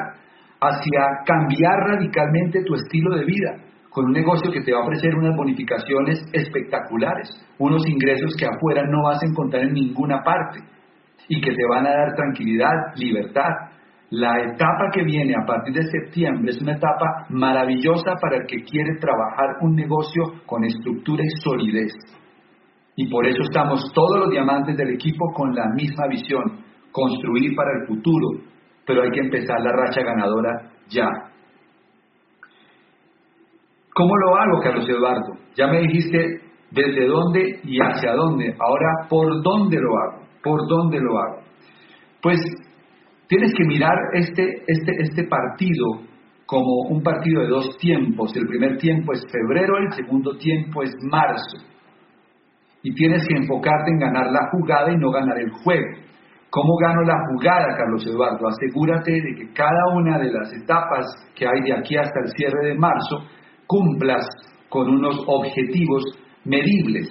hacia 0.61 1.03
cambiar 1.25 1.77
radicalmente 1.87 2.65
tu 2.65 2.75
estilo 2.75 3.17
de 3.17 3.25
vida 3.25 3.70
con 3.91 4.07
un 4.07 4.13
negocio 4.13 4.51
que 4.51 4.63
te 4.63 4.73
va 4.73 4.81
a 4.81 4.85
ofrecer 4.85 5.15
unas 5.15 5.37
bonificaciones 5.37 6.21
espectaculares, 6.33 7.29
unos 7.59 7.87
ingresos 7.87 8.35
que 8.39 8.47
afuera 8.47 8.83
no 8.89 9.03
vas 9.05 9.23
a 9.23 9.27
encontrar 9.27 9.65
en 9.65 9.75
ninguna 9.75 10.23
parte 10.23 10.61
y 11.29 11.41
que 11.41 11.51
te 11.51 11.67
van 11.69 11.87
a 11.87 11.91
dar 11.91 12.15
tranquilidad, 12.15 12.95
libertad, 12.97 13.51
la 14.11 14.41
etapa 14.43 14.91
que 14.93 15.05
viene 15.05 15.35
a 15.41 15.47
partir 15.47 15.73
de 15.73 15.85
septiembre 15.85 16.51
es 16.51 16.61
una 16.61 16.73
etapa 16.73 17.27
maravillosa 17.29 18.15
para 18.21 18.39
el 18.39 18.47
que 18.47 18.65
quiere 18.65 18.97
trabajar 19.01 19.59
un 19.61 19.77
negocio 19.77 20.25
con 20.47 20.65
estructura 20.65 21.23
y 21.25 21.41
solidez. 21.41 21.93
Y 22.97 23.09
por 23.09 23.27
eso 23.27 23.43
estamos 23.43 23.81
todos 23.95 24.19
los 24.19 24.31
diamantes 24.31 24.77
del 24.77 24.95
equipo 24.95 25.33
con 25.33 25.55
la 25.55 25.67
misma 25.75 26.09
visión, 26.09 26.43
construir 26.91 27.55
para 27.55 27.71
el 27.81 27.87
futuro, 27.87 28.43
pero 28.85 29.03
hay 29.03 29.11
que 29.11 29.21
empezar 29.21 29.61
la 29.61 29.73
racha 29.73 30.03
ganadora 30.03 30.73
ya. 30.89 31.07
¿Cómo 34.01 34.17
lo 34.17 34.37
hago, 34.37 34.61
Carlos 34.63 34.89
Eduardo? 34.89 35.35
Ya 35.55 35.67
me 35.67 35.81
dijiste 35.81 36.41
desde 36.71 37.07
dónde 37.07 37.61
y 37.65 37.79
hacia 37.81 38.15
dónde. 38.15 38.57
Ahora, 38.59 39.09
¿por 39.11 39.43
dónde 39.43 39.77
lo 39.77 39.91
hago? 39.99 40.27
¿Por 40.43 40.67
dónde 40.69 40.99
lo 41.01 41.19
hago? 41.19 41.43
Pues 42.23 42.41
Tienes 43.31 43.53
que 43.57 43.65
mirar 43.65 43.95
este, 44.15 44.43
este, 44.67 44.93
este 44.99 45.25
partido 45.29 46.03
como 46.47 46.89
un 46.89 47.01
partido 47.01 47.43
de 47.43 47.47
dos 47.47 47.79
tiempos. 47.79 48.35
El 48.35 48.49
primer 48.49 48.77
tiempo 48.79 49.13
es 49.13 49.23
febrero, 49.31 49.79
el 49.79 49.93
segundo 49.93 50.37
tiempo 50.37 50.83
es 50.83 50.91
marzo. 51.09 51.59
y 52.83 52.93
tienes 52.95 53.29
que 53.29 53.37
enfocarte 53.37 53.91
en 53.93 53.99
ganar 53.99 54.33
la 54.33 54.49
jugada 54.51 54.91
y 54.91 54.97
no 54.97 55.11
ganar 55.13 55.39
el 55.39 55.51
juego. 55.63 55.97
¿Cómo 56.51 56.77
gano 56.79 57.03
la 57.03 57.19
jugada, 57.29 57.77
Carlos 57.77 58.05
Eduardo? 58.05 58.49
Asegúrate 58.49 59.13
de 59.13 59.35
que 59.37 59.53
cada 59.53 59.95
una 59.95 60.19
de 60.19 60.33
las 60.33 60.53
etapas 60.53 61.07
que 61.37 61.47
hay 61.47 61.61
de 61.63 61.79
aquí 61.79 61.97
hasta 61.97 62.19
el 62.25 62.33
cierre 62.33 62.67
de 62.67 62.75
marzo 62.75 63.29
cumplas 63.71 64.27
con 64.69 64.91
unos 64.91 65.23
objetivos 65.29 66.03
medibles. 66.45 67.09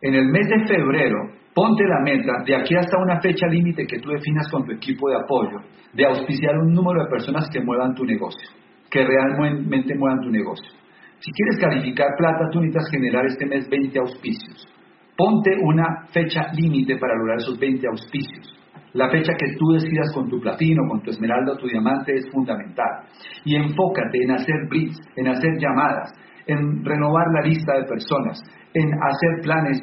En 0.00 0.14
el 0.14 0.26
mes 0.26 0.46
de 0.48 0.66
febrero, 0.68 1.18
ponte 1.52 1.82
la 1.84 2.00
meta 2.04 2.44
de 2.46 2.54
aquí 2.54 2.76
hasta 2.76 2.96
una 2.98 3.20
fecha 3.20 3.48
límite 3.48 3.84
que 3.86 3.98
tú 3.98 4.10
definas 4.10 4.48
con 4.52 4.64
tu 4.64 4.70
equipo 4.70 5.10
de 5.10 5.16
apoyo, 5.16 5.58
de 5.92 6.06
auspiciar 6.06 6.56
un 6.58 6.72
número 6.72 7.02
de 7.02 7.10
personas 7.10 7.50
que 7.52 7.60
muevan 7.60 7.92
tu 7.94 8.04
negocio, 8.04 8.50
que 8.88 9.04
realmente 9.04 9.96
muevan 9.96 10.20
tu 10.20 10.30
negocio. 10.30 10.70
Si 11.18 11.32
quieres 11.32 11.58
calificar 11.58 12.06
plata, 12.16 12.48
tú 12.52 12.60
necesitas 12.60 12.90
generar 12.90 13.26
este 13.26 13.46
mes 13.46 13.68
20 13.68 13.98
auspicios. 13.98 14.68
Ponte 15.16 15.50
una 15.60 16.06
fecha 16.12 16.52
límite 16.52 16.98
para 16.98 17.16
lograr 17.16 17.38
esos 17.38 17.58
20 17.58 17.84
auspicios. 17.88 18.61
La 18.94 19.08
fecha 19.10 19.32
que 19.38 19.56
tú 19.58 19.72
decidas 19.72 20.12
con 20.14 20.28
tu 20.28 20.38
platino, 20.40 20.82
con 20.88 21.00
tu 21.02 21.10
esmeralda 21.10 21.52
o 21.52 21.56
tu 21.56 21.66
diamante 21.66 22.14
es 22.14 22.28
fundamental. 22.30 23.04
Y 23.44 23.56
enfócate 23.56 24.18
en 24.22 24.32
hacer 24.32 24.68
blitz, 24.68 24.96
en 25.16 25.28
hacer 25.28 25.58
llamadas, 25.58 26.12
en 26.46 26.84
renovar 26.84 27.26
la 27.32 27.48
lista 27.48 27.74
de 27.74 27.84
personas, 27.84 28.38
en 28.74 28.92
hacer 28.92 29.40
planes 29.42 29.80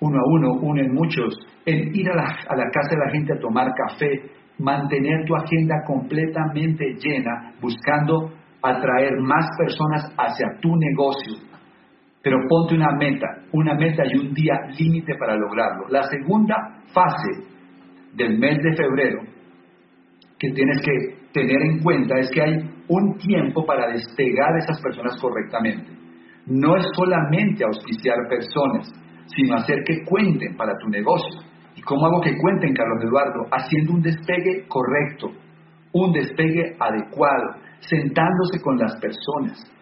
uno 0.00 0.18
a 0.18 0.22
uno, 0.26 0.52
uno 0.60 0.80
en 0.80 0.94
muchos, 0.94 1.34
en 1.66 1.94
ir 1.94 2.10
a 2.10 2.14
la, 2.14 2.24
a 2.48 2.56
la 2.56 2.70
casa 2.70 2.90
de 2.90 3.04
la 3.04 3.10
gente 3.12 3.32
a 3.34 3.40
tomar 3.40 3.68
café, 3.74 4.22
mantener 4.58 5.24
tu 5.26 5.34
agenda 5.34 5.74
completamente 5.86 6.94
llena, 6.98 7.52
buscando 7.60 8.32
atraer 8.62 9.12
más 9.20 9.46
personas 9.58 10.14
hacia 10.16 10.58
tu 10.60 10.74
negocio. 10.76 11.34
Pero 12.22 12.38
ponte 12.48 12.74
una 12.74 12.90
meta, 12.98 13.26
una 13.52 13.74
meta 13.74 14.02
y 14.06 14.18
un 14.18 14.32
día 14.32 14.54
límite 14.78 15.14
para 15.18 15.36
lograrlo. 15.36 15.88
La 15.90 16.02
segunda 16.04 16.56
fase 16.92 17.55
del 18.14 18.38
mes 18.38 18.58
de 18.62 18.76
febrero 18.76 19.22
que 20.38 20.50
tienes 20.50 20.82
que 20.82 21.16
tener 21.32 21.62
en 21.62 21.82
cuenta 21.82 22.18
es 22.18 22.30
que 22.30 22.42
hay 22.42 22.70
un 22.88 23.16
tiempo 23.18 23.64
para 23.64 23.88
despegar 23.92 24.54
a 24.54 24.58
esas 24.58 24.80
personas 24.80 25.20
correctamente. 25.20 25.90
No 26.46 26.76
es 26.76 26.86
solamente 26.94 27.64
auspiciar 27.64 28.16
personas, 28.28 28.88
sino 29.34 29.56
hacer 29.56 29.82
que 29.84 30.04
cuenten 30.04 30.56
para 30.56 30.76
tu 30.78 30.88
negocio. 30.88 31.40
¿Y 31.74 31.82
cómo 31.82 32.06
hago 32.06 32.20
que 32.20 32.36
cuenten, 32.36 32.74
Carlos 32.74 33.02
Eduardo? 33.02 33.46
Haciendo 33.50 33.94
un 33.94 34.02
despegue 34.02 34.66
correcto, 34.68 35.32
un 35.92 36.12
despegue 36.12 36.76
adecuado, 36.78 37.56
sentándose 37.80 38.60
con 38.62 38.78
las 38.78 38.96
personas, 39.00 39.72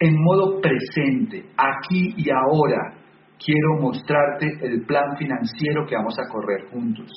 en 0.00 0.14
modo 0.22 0.60
presente, 0.60 1.44
aquí 1.56 2.14
y 2.16 2.30
ahora, 2.30 2.94
quiero 3.38 3.80
mostrarte 3.80 4.46
el 4.62 4.84
plan 4.84 5.16
financiero 5.16 5.86
que 5.86 5.96
vamos 5.96 6.16
a 6.18 6.28
correr 6.28 6.68
juntos. 6.70 7.10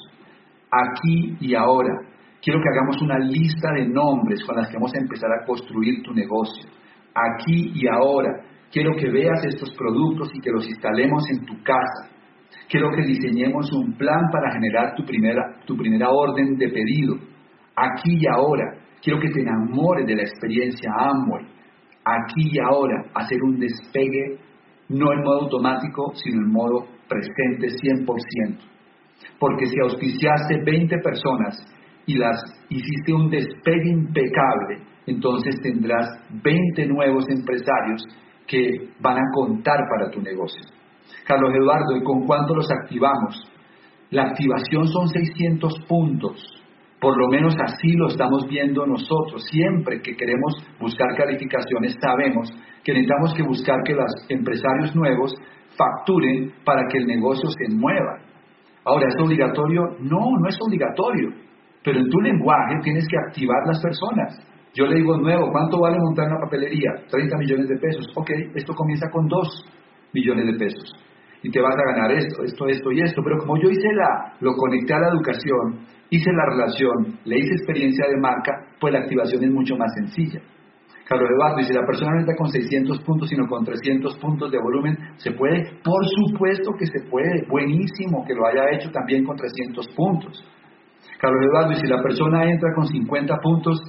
Aquí 0.72 1.36
y 1.40 1.56
ahora, 1.56 1.94
quiero 2.42 2.60
que 2.62 2.70
hagamos 2.70 3.02
una 3.02 3.20
lista 3.20 3.72
de 3.74 3.88
nombres 3.88 4.44
con 4.46 4.56
las 4.56 4.70
que 4.70 4.76
vamos 4.76 4.94
a 4.96 5.02
empezar 5.02 5.30
a 5.32 5.46
construir 5.46 6.02
tu 6.04 6.14
negocio. 6.14 6.70
Aquí 7.14 7.72
y 7.76 7.88
ahora, 7.88 8.30
quiero 8.72 8.96
que 8.96 9.10
veas 9.10 9.44
estos 9.46 9.72
productos 9.76 10.30
y 10.34 10.40
que 10.40 10.52
los 10.52 10.68
instalemos 10.68 11.24
en 11.30 11.46
tu 11.46 11.62
casa. 11.64 12.10
Quiero 12.70 12.90
que 12.92 13.04
diseñemos 13.04 13.72
un 13.74 13.94
plan 13.98 14.22
para 14.32 14.54
generar 14.54 14.96
tu 14.96 15.04
primera, 15.04 15.60
tu 15.66 15.76
primera 15.76 16.10
orden 16.10 16.56
de 16.58 16.70
pedido. 16.70 17.16
Aquí 17.76 18.18
y 18.18 18.28
ahora, 18.28 18.64
quiero 19.02 19.20
que 19.20 19.30
te 19.30 19.42
enamores 19.42 20.06
de 20.06 20.16
la 20.16 20.22
experiencia 20.22 20.90
Amway. 20.98 21.46
Aquí 22.06 22.50
y 22.52 22.60
ahora, 22.60 23.04
hacer 23.14 23.42
un 23.44 23.60
despegue 23.60 24.40
no 24.92 25.12
en 25.14 25.24
modo 25.24 25.42
automático, 25.42 26.12
sino 26.16 26.42
en 26.42 26.52
modo 26.52 26.86
presente 27.08 27.68
100%. 27.68 28.58
Porque 29.40 29.66
si 29.66 29.80
auspiciaste 29.80 30.64
20 30.66 30.98
personas 31.00 31.58
y 32.06 32.16
las 32.16 32.38
hiciste 32.70 33.14
un 33.14 33.30
despegue 33.30 33.90
impecable, 33.90 34.84
entonces 35.08 35.56
tendrás 35.62 36.08
20 36.44 36.86
nuevos 36.88 37.26
empresarios 37.30 38.04
que 38.48 38.90
van 39.00 39.18
a 39.18 39.32
contar 39.34 39.80
para 39.90 40.12
tu 40.12 40.22
negocio. 40.22 40.62
Carlos 41.26 41.54
Eduardo, 41.56 41.96
¿y 41.96 42.04
con 42.04 42.26
cuánto 42.26 42.56
los 42.56 42.70
activamos? 42.72 43.50
La 44.10 44.24
activación 44.24 44.88
son 44.88 45.08
600 45.08 45.74
puntos. 45.88 46.61
Por 47.02 47.18
lo 47.18 47.28
menos 47.30 47.56
así 47.60 47.94
lo 47.94 48.10
estamos 48.10 48.48
viendo 48.48 48.86
nosotros. 48.86 49.44
Siempre 49.50 50.02
que 50.02 50.16
queremos 50.16 50.54
buscar 50.80 51.08
calificaciones 51.18 51.98
sabemos 52.00 52.48
que 52.84 52.94
necesitamos 52.94 53.34
que 53.34 53.42
buscar 53.42 53.78
que 53.84 53.94
los 53.94 54.06
empresarios 54.30 54.96
nuevos 54.96 55.34
facturen 55.76 56.54
para 56.64 56.84
que 56.88 57.00
el 57.00 57.08
negocio 57.08 57.50
se 57.50 57.76
mueva. 57.76 58.20
Ahora, 58.86 59.08
¿es 59.08 59.16
obligatorio? 59.20 59.82
No, 60.00 60.20
no 60.40 60.48
es 60.48 60.58
obligatorio. 60.62 61.30
Pero 61.84 62.00
en 62.00 62.08
tu 62.08 62.20
lenguaje 62.22 62.76
tienes 62.84 63.08
que 63.08 63.18
activar 63.18 63.66
las 63.66 63.82
personas. 63.82 64.38
Yo 64.76 64.86
le 64.86 64.98
digo 64.98 65.18
nuevo, 65.18 65.52
¿cuánto 65.52 65.80
vale 65.80 65.98
montar 66.00 66.28
una 66.28 66.40
papelería? 66.40 66.92
30 67.10 67.38
millones 67.38 67.68
de 67.68 67.78
pesos. 67.78 68.06
Ok, 68.16 68.30
esto 68.54 68.76
comienza 68.76 69.08
con 69.12 69.28
2 69.28 69.66
millones 70.14 70.46
de 70.46 70.54
pesos. 70.54 70.94
Y 71.44 71.50
te 71.50 71.60
vas 71.60 71.76
a 71.76 71.94
ganar 71.94 72.12
esto, 72.12 72.44
esto, 72.44 72.68
esto 72.68 72.92
y 72.92 73.02
esto. 73.02 73.22
Pero 73.24 73.38
como 73.40 73.58
yo 73.62 73.70
hice 73.70 73.94
la, 73.94 74.34
lo 74.40 74.54
conecté 74.54 74.94
a 74.94 75.00
la 75.00 75.10
educación, 75.10 75.86
hice 76.10 76.32
la 76.32 76.46
relación, 76.46 77.20
le 77.26 77.40
hice 77.40 77.56
experiencia 77.56 78.06
de 78.08 78.18
marca, 78.22 78.52
pues 78.80 78.94
la 78.94 79.00
activación 79.00 79.44
es 79.44 79.52
mucho 79.52 79.76
más 79.76 79.92
sencilla. 79.96 80.42
Carlos 81.12 81.30
Eduardo, 81.30 81.60
y 81.60 81.64
si 81.66 81.74
la 81.74 81.86
persona 81.86 82.14
no 82.14 82.20
está 82.22 82.36
con 82.38 82.48
600 82.48 83.02
puntos, 83.02 83.28
sino 83.28 83.46
con 83.48 83.66
300 83.66 84.18
puntos 84.18 84.50
de 84.50 84.58
volumen, 84.60 84.98
¿se 85.18 85.32
puede? 85.32 85.80
Por 85.84 86.06
supuesto 86.08 86.72
que 86.80 86.86
se 86.86 87.10
puede. 87.10 87.46
Buenísimo 87.50 88.24
que 88.26 88.34
lo 88.34 88.48
haya 88.48 88.72
hecho 88.72 88.90
también 88.92 89.26
con 89.26 89.36
300 89.36 89.88
puntos. 89.90 90.42
Carlos 91.20 91.44
Eduardo, 91.44 91.74
y 91.74 91.76
si 91.76 91.88
la 91.88 92.02
persona 92.02 92.50
entra 92.50 92.70
con 92.74 92.88
50 92.88 93.36
puntos, 93.44 93.82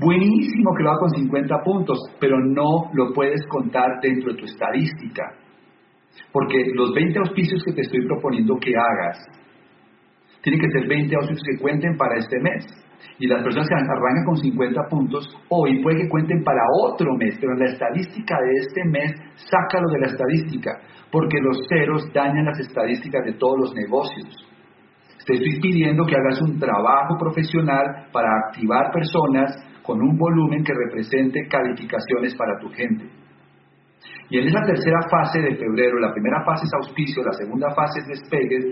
buenísimo 0.00 0.74
que 0.76 0.82
lo 0.82 0.90
haga 0.90 1.00
con 1.00 1.10
50 1.10 1.62
puntos, 1.62 1.98
pero 2.18 2.36
no 2.40 2.90
lo 2.94 3.12
puedes 3.12 3.46
contar 3.48 4.00
dentro 4.02 4.32
de 4.32 4.38
tu 4.38 4.44
estadística. 4.46 5.22
Porque 6.32 6.58
los 6.74 6.92
20 6.94 7.18
auspicios 7.20 7.62
que 7.64 7.72
te 7.72 7.82
estoy 7.82 8.06
proponiendo 8.06 8.56
que 8.56 8.72
hagas, 8.76 9.18
tienen 10.42 10.60
que 10.60 10.78
ser 10.78 10.88
20 10.88 11.16
auspicios 11.16 11.42
que 11.50 11.62
cuenten 11.62 11.96
para 11.96 12.18
este 12.18 12.38
mes. 12.40 12.64
Y 13.18 13.26
las 13.26 13.42
personas 13.42 13.68
que 13.68 13.74
arrancan 13.74 14.24
con 14.26 14.36
50 14.36 14.80
puntos, 14.88 15.28
hoy 15.48 15.82
puede 15.82 16.02
que 16.02 16.08
cuenten 16.08 16.44
para 16.44 16.60
otro 16.84 17.16
mes, 17.16 17.36
pero 17.40 17.52
en 17.54 17.60
la 17.60 17.72
estadística 17.72 18.36
de 18.40 18.52
este 18.60 18.84
mes, 18.84 19.12
sácalo 19.50 19.88
de 19.88 20.00
la 20.00 20.06
estadística, 20.06 20.70
porque 21.10 21.38
los 21.40 21.58
ceros 21.68 22.12
dañan 22.12 22.44
las 22.44 22.60
estadísticas 22.60 23.24
de 23.24 23.32
todos 23.34 23.58
los 23.58 23.74
negocios. 23.74 24.46
Te 25.26 25.34
estoy 25.34 25.60
pidiendo 25.60 26.04
que 26.06 26.14
hagas 26.14 26.40
un 26.40 26.58
trabajo 26.58 27.16
profesional 27.18 28.06
para 28.12 28.28
activar 28.46 28.92
personas 28.92 29.50
con 29.82 30.00
un 30.00 30.16
volumen 30.16 30.62
que 30.62 30.72
represente 30.72 31.48
calificaciones 31.48 32.34
para 32.36 32.58
tu 32.60 32.68
gente. 32.68 33.06
Y 34.28 34.38
en 34.38 34.48
esa 34.48 34.60
tercera 34.66 35.00
fase 35.10 35.40
de 35.40 35.56
febrero, 35.56 35.98
la 35.98 36.12
primera 36.12 36.42
fase 36.44 36.64
es 36.66 36.74
auspicio, 36.74 37.22
la 37.22 37.32
segunda 37.32 37.70
fase 37.74 38.00
es 38.00 38.20
despegues 38.20 38.64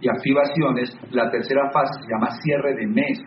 y 0.00 0.08
activaciones, 0.08 0.96
la 1.10 1.30
tercera 1.30 1.70
fase 1.70 1.92
se 2.00 2.10
llama 2.10 2.30
cierre 2.42 2.74
de 2.74 2.86
mes. 2.86 3.18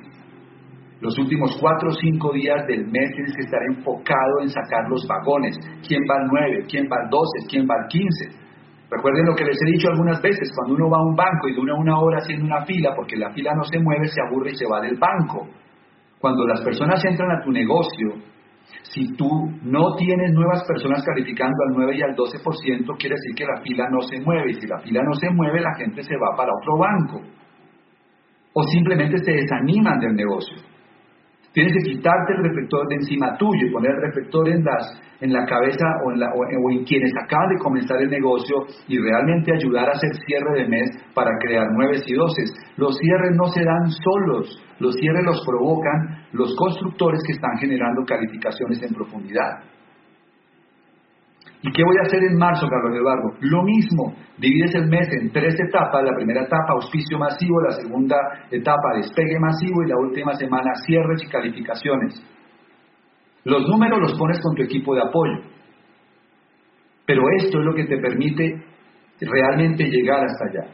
Los 1.01 1.17
últimos 1.19 1.56
cuatro 1.60 1.89
o 1.89 1.93
cinco 1.93 2.34
días 2.34 2.65
del 2.67 2.88
mes 2.88 3.12
tienes 3.13 3.36
que 3.36 3.43
estar 3.43 3.62
enfocado 3.69 4.41
en 4.41 4.49
sacar 4.49 4.89
los 4.89 5.06
vagones. 5.08 5.56
¿Quién 5.86 6.01
va 6.10 6.15
al 6.15 6.28
9? 6.28 6.65
¿Quién 6.69 6.86
va 6.91 6.97
al 7.04 7.10
12? 7.10 7.47
¿Quién 7.49 7.67
va 7.67 7.75
al 7.75 7.88
15? 7.88 8.45
Recuerden 8.89 9.25
lo 9.25 9.36
que 9.36 9.45
les 9.45 9.58
he 9.62 9.71
dicho 9.71 9.89
algunas 9.89 10.21
veces, 10.21 10.51
cuando 10.56 10.75
uno 10.75 10.89
va 10.89 10.97
a 10.99 11.06
un 11.06 11.15
banco 11.15 11.47
y 11.47 11.56
dura 11.56 11.73
una 11.75 11.99
hora 11.99 12.19
haciendo 12.19 12.45
una 12.45 12.65
fila 12.65 12.93
porque 12.95 13.17
la 13.17 13.32
fila 13.32 13.54
no 13.54 13.63
se 13.63 13.80
mueve, 13.80 14.08
se 14.08 14.21
aburre 14.21 14.51
y 14.51 14.56
se 14.56 14.67
va 14.67 14.80
del 14.82 14.97
banco. 14.97 15.47
Cuando 16.19 16.47
las 16.47 16.62
personas 16.62 17.04
entran 17.04 17.32
a 17.32 17.43
tu 17.43 17.51
negocio, 17.51 18.15
si 18.84 19.13
tú 19.15 19.28
no 19.63 19.95
tienes 19.95 20.32
nuevas 20.34 20.63
personas 20.65 21.04
calificando 21.04 21.56
al 21.67 21.75
9 21.75 21.95
y 21.97 22.01
al 22.01 22.15
12%, 22.15 22.97
quiere 22.97 23.15
decir 23.15 23.36
que 23.36 23.45
la 23.45 23.62
fila 23.62 23.88
no 23.89 24.01
se 24.01 24.19
mueve. 24.21 24.51
Y 24.51 24.54
si 24.56 24.67
la 24.67 24.80
fila 24.80 25.01
no 25.04 25.13
se 25.13 25.30
mueve, 25.32 25.62
la 25.62 25.75
gente 25.75 26.01
se 26.04 26.15
va 26.15 26.36
para 26.36 26.51
otro 26.54 26.78
banco. 26.78 27.21
O 28.54 28.63
simplemente 28.63 29.17
se 29.17 29.32
desaniman 29.32 29.99
del 29.99 30.15
negocio. 30.15 30.58
Tienes 31.56 31.72
que 31.72 31.94
quitarte 31.94 32.34
el 32.34 32.44
reflector 32.44 32.86
de 32.89 32.96
encima 32.96 33.38
tuyo 33.38 33.65
y 33.65 33.72
poner 33.72 33.91
el 33.91 34.02
reflector 34.02 34.50
en, 34.50 34.62
las, 34.62 35.02
en 35.22 35.32
la 35.32 35.46
cabeza 35.46 35.86
o 36.04 36.70
en, 36.70 36.84
quienes 36.84 37.13
acaban 37.15 37.48
de 37.48 37.63
comenzar 37.63 38.02
el 38.02 38.10
negocio 38.10 38.65
y 38.89 39.00
realmente 39.00 39.54
ayudar 39.56 39.88
a 39.88 39.94
hacer 39.94 40.12
cierre 40.28 40.63
de 40.63 40.68
mes 40.68 40.89
para 41.13 41.32
crear 41.39 41.65
nueve 41.72 41.96
y 42.06 42.13
doces. 42.13 42.52
Los 42.76 42.98
cierres 42.98 43.38
no 43.38 43.48
se 43.48 43.63
dan 43.63 43.89
solos, 43.89 44.62
los 44.80 44.96
cierres 44.96 45.24
los 45.24 45.46
provocan 45.46 46.28
los 46.34 46.54
constructores 46.58 47.22
que 47.26 47.32
están 47.32 47.58
generando 47.58 48.04
calificaciones 48.04 48.84
en 48.84 48.94
profundidad. 48.94 49.74
¿Y 51.65 51.71
qué 51.71 51.84
voy 51.84 51.97
a 51.97 52.06
hacer 52.06 52.21
en 52.23 52.38
marzo, 52.38 52.67
Carlos 52.69 52.95
Eduardo? 52.95 53.34
Lo 53.41 53.63
mismo, 53.63 54.13
divides 54.38 54.75
el 54.75 54.86
mes 54.86 55.10
en 55.19 55.32
tres 55.32 55.56
etapas, 55.60 56.04
la 56.04 56.15
primera 56.15 56.43
etapa 56.43 56.73
auspicio 56.73 57.17
masivo, 57.17 57.60
la 57.60 57.71
segunda 57.71 58.17
etapa 58.51 58.93
despegue 58.97 59.39
masivo 59.39 59.82
y 59.84 59.89
la 59.89 59.97
última 59.97 60.36
semana 60.36 60.75
cierres 60.86 61.23
y 61.23 61.28
calificaciones. 61.28 62.23
Los 63.45 63.67
números 63.67 63.99
los 63.99 64.13
pones 64.13 64.39
con 64.41 64.54
tu 64.54 64.62
equipo 64.62 64.93
de 64.93 65.01
apoyo, 65.01 65.41
pero 67.08 67.23
esto 67.36 67.58
es 67.58 67.65
lo 67.65 67.73
que 67.73 67.86
te 67.86 67.97
permite 67.97 68.63
realmente 69.21 69.86
llegar 69.86 70.23
hasta 70.23 70.45
allá. 70.45 70.71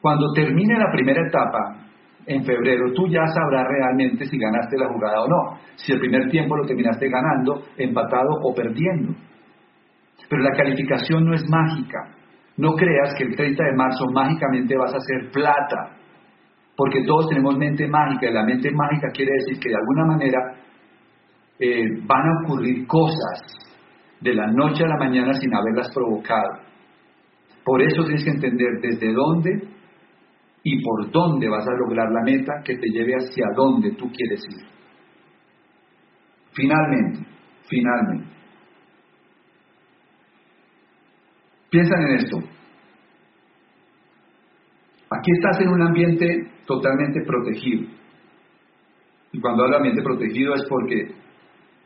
Cuando 0.00 0.32
termine 0.34 0.76
la 0.76 0.90
primera 0.90 1.22
etapa, 1.24 1.86
en 2.26 2.44
febrero, 2.44 2.92
tú 2.92 3.06
ya 3.06 3.24
sabrás 3.28 3.64
realmente 3.68 4.24
si 4.26 4.36
ganaste 4.36 4.76
la 4.76 4.88
jugada 4.88 5.22
o 5.22 5.28
no, 5.28 5.60
si 5.76 5.92
el 5.92 6.00
primer 6.00 6.28
tiempo 6.30 6.56
lo 6.56 6.66
terminaste 6.66 7.08
ganando, 7.08 7.62
empatado 7.78 8.40
o 8.42 8.52
perdiendo. 8.52 9.14
Pero 10.28 10.42
la 10.42 10.56
calificación 10.56 11.24
no 11.24 11.34
es 11.34 11.44
mágica. 11.48 12.16
No 12.56 12.74
creas 12.74 13.14
que 13.16 13.24
el 13.24 13.36
30 13.36 13.64
de 13.64 13.76
marzo 13.76 14.06
mágicamente 14.12 14.76
vas 14.76 14.92
a 14.94 14.96
hacer 14.96 15.30
plata, 15.30 15.96
porque 16.76 17.02
todos 17.06 17.28
tenemos 17.28 17.56
mente 17.56 17.86
mágica 17.86 18.28
y 18.28 18.32
la 18.32 18.44
mente 18.44 18.70
mágica 18.70 19.08
quiere 19.12 19.32
decir 19.32 19.60
que 19.60 19.68
de 19.68 19.76
alguna 19.76 20.04
manera 20.06 20.38
eh, 21.58 22.00
van 22.06 22.22
a 22.22 22.44
ocurrir 22.44 22.86
cosas 22.86 23.66
de 24.20 24.34
la 24.34 24.46
noche 24.46 24.84
a 24.84 24.88
la 24.88 24.98
mañana 24.98 25.32
sin 25.34 25.54
haberlas 25.54 25.92
provocado. 25.94 26.60
Por 27.64 27.82
eso 27.82 28.04
tienes 28.04 28.24
que 28.24 28.30
entender 28.30 28.80
desde 28.80 29.12
dónde 29.12 29.50
y 30.62 30.82
por 30.82 31.10
dónde 31.10 31.48
vas 31.48 31.66
a 31.66 31.72
lograr 31.72 32.10
la 32.10 32.22
meta 32.22 32.52
que 32.64 32.76
te 32.76 32.88
lleve 32.90 33.14
hacia 33.14 33.46
dónde 33.54 33.92
tú 33.92 34.10
quieres 34.10 34.42
ir. 34.50 34.66
Finalmente, 36.52 37.20
finalmente, 37.68 38.35
piensan 41.76 42.02
en 42.08 42.16
esto. 42.16 42.38
Aquí 45.10 45.30
estás 45.36 45.60
en 45.60 45.68
un 45.68 45.82
ambiente 45.82 46.50
totalmente 46.66 47.20
protegido. 47.26 47.86
Y 49.32 49.40
cuando 49.40 49.64
hablo 49.64 49.72
de 49.72 49.76
ambiente 49.76 50.02
protegido 50.02 50.54
es 50.54 50.64
porque 50.68 51.14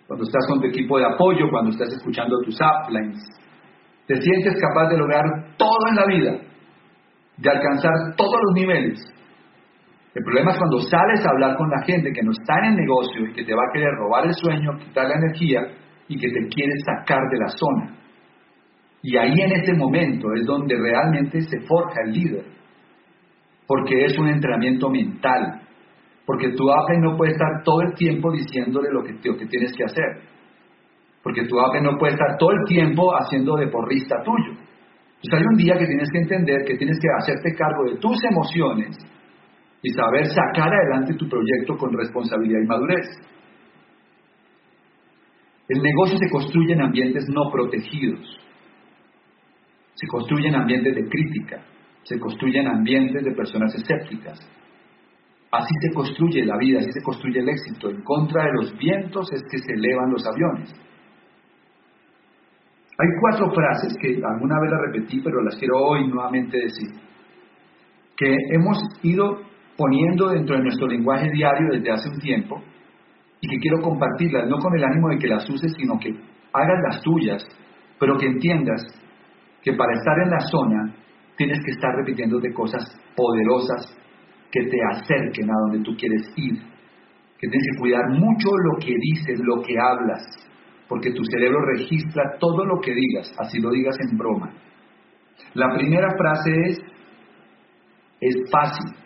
cuando 0.06 0.24
estás 0.24 0.46
con 0.46 0.60
tu 0.60 0.68
equipo 0.68 0.98
de 0.98 1.06
apoyo, 1.06 1.50
cuando 1.50 1.70
estás 1.72 1.92
escuchando 1.92 2.38
tus 2.44 2.56
uplines, 2.60 3.18
te 4.06 4.14
sientes 4.20 4.54
capaz 4.60 4.88
de 4.90 4.98
lograr 4.98 5.24
todo 5.56 5.88
en 5.88 5.96
la 5.96 6.06
vida, 6.06 6.32
de 7.36 7.50
alcanzar 7.50 8.14
todos 8.16 8.38
los 8.44 8.54
niveles. 8.54 9.00
El 10.14 10.22
problema 10.24 10.52
es 10.52 10.58
cuando 10.58 10.78
sales 10.80 11.26
a 11.26 11.30
hablar 11.30 11.56
con 11.56 11.68
la 11.68 11.82
gente 11.84 12.12
que 12.12 12.22
no 12.22 12.30
está 12.30 12.58
en 12.60 12.72
el 12.72 12.76
negocio 12.76 13.26
y 13.26 13.32
que 13.32 13.44
te 13.44 13.54
va 13.54 13.62
a 13.68 13.72
querer 13.72 13.90
robar 13.98 14.26
el 14.26 14.34
sueño, 14.34 14.70
quitar 14.78 15.08
la 15.08 15.16
energía 15.16 15.62
y 16.08 16.16
que 16.16 16.28
te 16.28 16.48
quiere 16.48 16.72
sacar 16.86 17.22
de 17.30 17.38
la 17.38 17.48
zona. 17.48 17.96
Y 19.02 19.16
ahí 19.16 19.32
en 19.32 19.52
ese 19.52 19.72
momento 19.74 20.28
es 20.34 20.46
donde 20.46 20.76
realmente 20.76 21.40
se 21.40 21.60
forja 21.60 22.02
el 22.04 22.12
líder, 22.12 22.44
porque 23.66 24.04
es 24.04 24.18
un 24.18 24.28
entrenamiento 24.28 24.90
mental, 24.90 25.62
porque 26.26 26.50
tu 26.50 26.64
upline 26.64 27.02
no 27.02 27.16
puede 27.16 27.32
estar 27.32 27.62
todo 27.64 27.80
el 27.82 27.94
tiempo 27.94 28.30
diciéndole 28.30 28.90
lo 28.92 29.02
que, 29.02 29.14
tienes 29.14 29.72
que 29.76 29.84
hacer. 29.84 30.22
Porque 31.22 31.46
tu 31.46 31.58
upline 31.58 31.84
no 31.84 31.98
puede 31.98 32.12
estar 32.12 32.36
todo 32.38 32.50
el 32.52 32.64
tiempo 32.66 33.10
haciendo 33.14 33.56
de 33.56 33.68
porrista 33.68 34.16
tuyo. 34.22 34.58
Entonces 35.22 35.34
hay 35.34 35.44
un 35.50 35.56
día 35.56 35.74
que 35.78 35.86
tienes 35.86 36.08
que 36.10 36.18
entender 36.18 36.64
que 36.66 36.76
tienes 36.76 36.98
que 36.98 37.08
hacerte 37.18 37.54
cargo 37.54 37.90
de 37.90 37.98
tus 37.98 38.16
emociones 38.24 38.96
y 39.82 39.90
saber 39.90 40.26
sacar 40.26 40.72
adelante 40.72 41.14
tu 41.14 41.28
proyecto 41.28 41.76
con 41.76 41.92
responsabilidad 41.92 42.60
y 42.62 42.66
madurez. 42.66 43.06
El 45.68 45.82
negocio 45.82 46.18
se 46.18 46.30
construye 46.30 46.72
en 46.74 46.82
ambientes 46.82 47.24
no 47.28 47.50
protegidos. 47.50 48.40
Se 50.00 50.06
construye 50.06 50.48
en 50.48 50.54
ambientes 50.54 50.94
de 50.94 51.06
crítica. 51.06 51.62
Se 52.04 52.18
construye 52.18 52.58
en 52.58 52.68
ambientes 52.68 53.22
de 53.22 53.32
personas 53.32 53.74
escépticas. 53.74 54.40
Así 55.52 55.74
se 55.82 55.92
construye 55.92 56.42
la 56.46 56.56
vida, 56.56 56.78
así 56.78 56.90
se 56.90 57.02
construye 57.02 57.40
el 57.40 57.48
éxito. 57.50 57.90
En 57.90 58.00
contra 58.02 58.44
de 58.44 58.52
los 58.54 58.78
vientos 58.78 59.30
es 59.30 59.42
que 59.50 59.58
se 59.58 59.72
elevan 59.74 60.10
los 60.10 60.26
aviones. 60.26 60.72
Hay 62.98 63.08
cuatro 63.20 63.52
frases 63.52 63.94
que 64.00 64.22
alguna 64.24 64.58
vez 64.60 64.70
las 64.70 64.80
repetí, 64.86 65.20
pero 65.20 65.42
las 65.42 65.56
quiero 65.56 65.76
hoy 65.76 66.08
nuevamente 66.08 66.56
decir, 66.56 66.88
que 68.16 68.34
hemos 68.54 68.78
ido 69.02 69.42
poniendo 69.76 70.30
dentro 70.30 70.56
de 70.56 70.62
nuestro 70.62 70.86
lenguaje 70.86 71.30
diario 71.30 71.68
desde 71.72 71.90
hace 71.90 72.08
un 72.08 72.20
tiempo 72.20 72.62
y 73.40 73.48
que 73.48 73.58
quiero 73.58 73.82
compartirlas, 73.82 74.48
no 74.48 74.56
con 74.58 74.74
el 74.76 74.84
ánimo 74.84 75.08
de 75.10 75.18
que 75.18 75.28
las 75.28 75.48
uses, 75.48 75.74
sino 75.76 75.98
que 75.98 76.10
hagas 76.52 76.78
las 76.88 77.02
tuyas, 77.02 77.46
pero 77.98 78.16
que 78.16 78.26
entiendas 78.26 78.82
que 79.62 79.72
para 79.74 79.92
estar 79.94 80.18
en 80.24 80.30
la 80.30 80.40
zona 80.40 80.94
tienes 81.36 81.58
que 81.64 81.72
estar 81.72 81.94
repitiéndote 81.96 82.52
cosas 82.52 82.84
poderosas 83.16 83.96
que 84.50 84.62
te 84.64 84.78
acerquen 84.92 85.50
a 85.50 85.54
donde 85.62 85.84
tú 85.84 85.96
quieres 85.96 86.22
ir, 86.36 86.58
que 87.38 87.48
tienes 87.48 87.66
que 87.72 87.80
cuidar 87.80 88.08
mucho 88.10 88.50
lo 88.50 88.78
que 88.78 88.92
dices, 89.00 89.40
lo 89.42 89.62
que 89.62 89.74
hablas, 89.78 90.22
porque 90.88 91.12
tu 91.12 91.22
cerebro 91.24 91.60
registra 91.64 92.36
todo 92.38 92.64
lo 92.64 92.80
que 92.80 92.92
digas, 92.92 93.32
así 93.38 93.60
lo 93.60 93.70
digas 93.70 93.96
en 94.10 94.18
broma. 94.18 94.52
La 95.54 95.74
primera 95.74 96.08
frase 96.16 96.50
es, 96.66 96.78
es 98.20 98.36
fácil, 98.50 98.96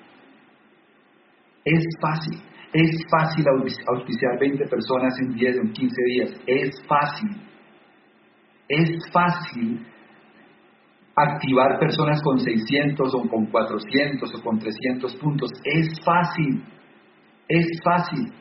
es 1.65 1.85
fácil, 2.01 2.41
es 2.73 2.91
fácil 3.11 3.45
auspiciar 3.87 4.39
20 4.41 4.67
personas 4.67 5.15
en 5.21 5.35
10 5.35 5.57
o 5.57 5.61
en 5.61 5.73
15 5.73 5.95
días, 6.07 6.43
es 6.47 6.71
fácil, 6.89 7.31
es 8.69 9.13
fácil 9.13 9.87
activar 11.17 11.79
personas 11.79 12.21
con 12.23 12.39
600 12.39 13.15
o 13.15 13.29
con 13.29 13.47
400 13.47 14.35
o 14.35 14.43
con 14.43 14.59
300 14.59 15.15
puntos. 15.17 15.51
Es 15.65 15.89
fácil, 16.05 16.63
es 17.49 17.67
fácil. 17.85 18.33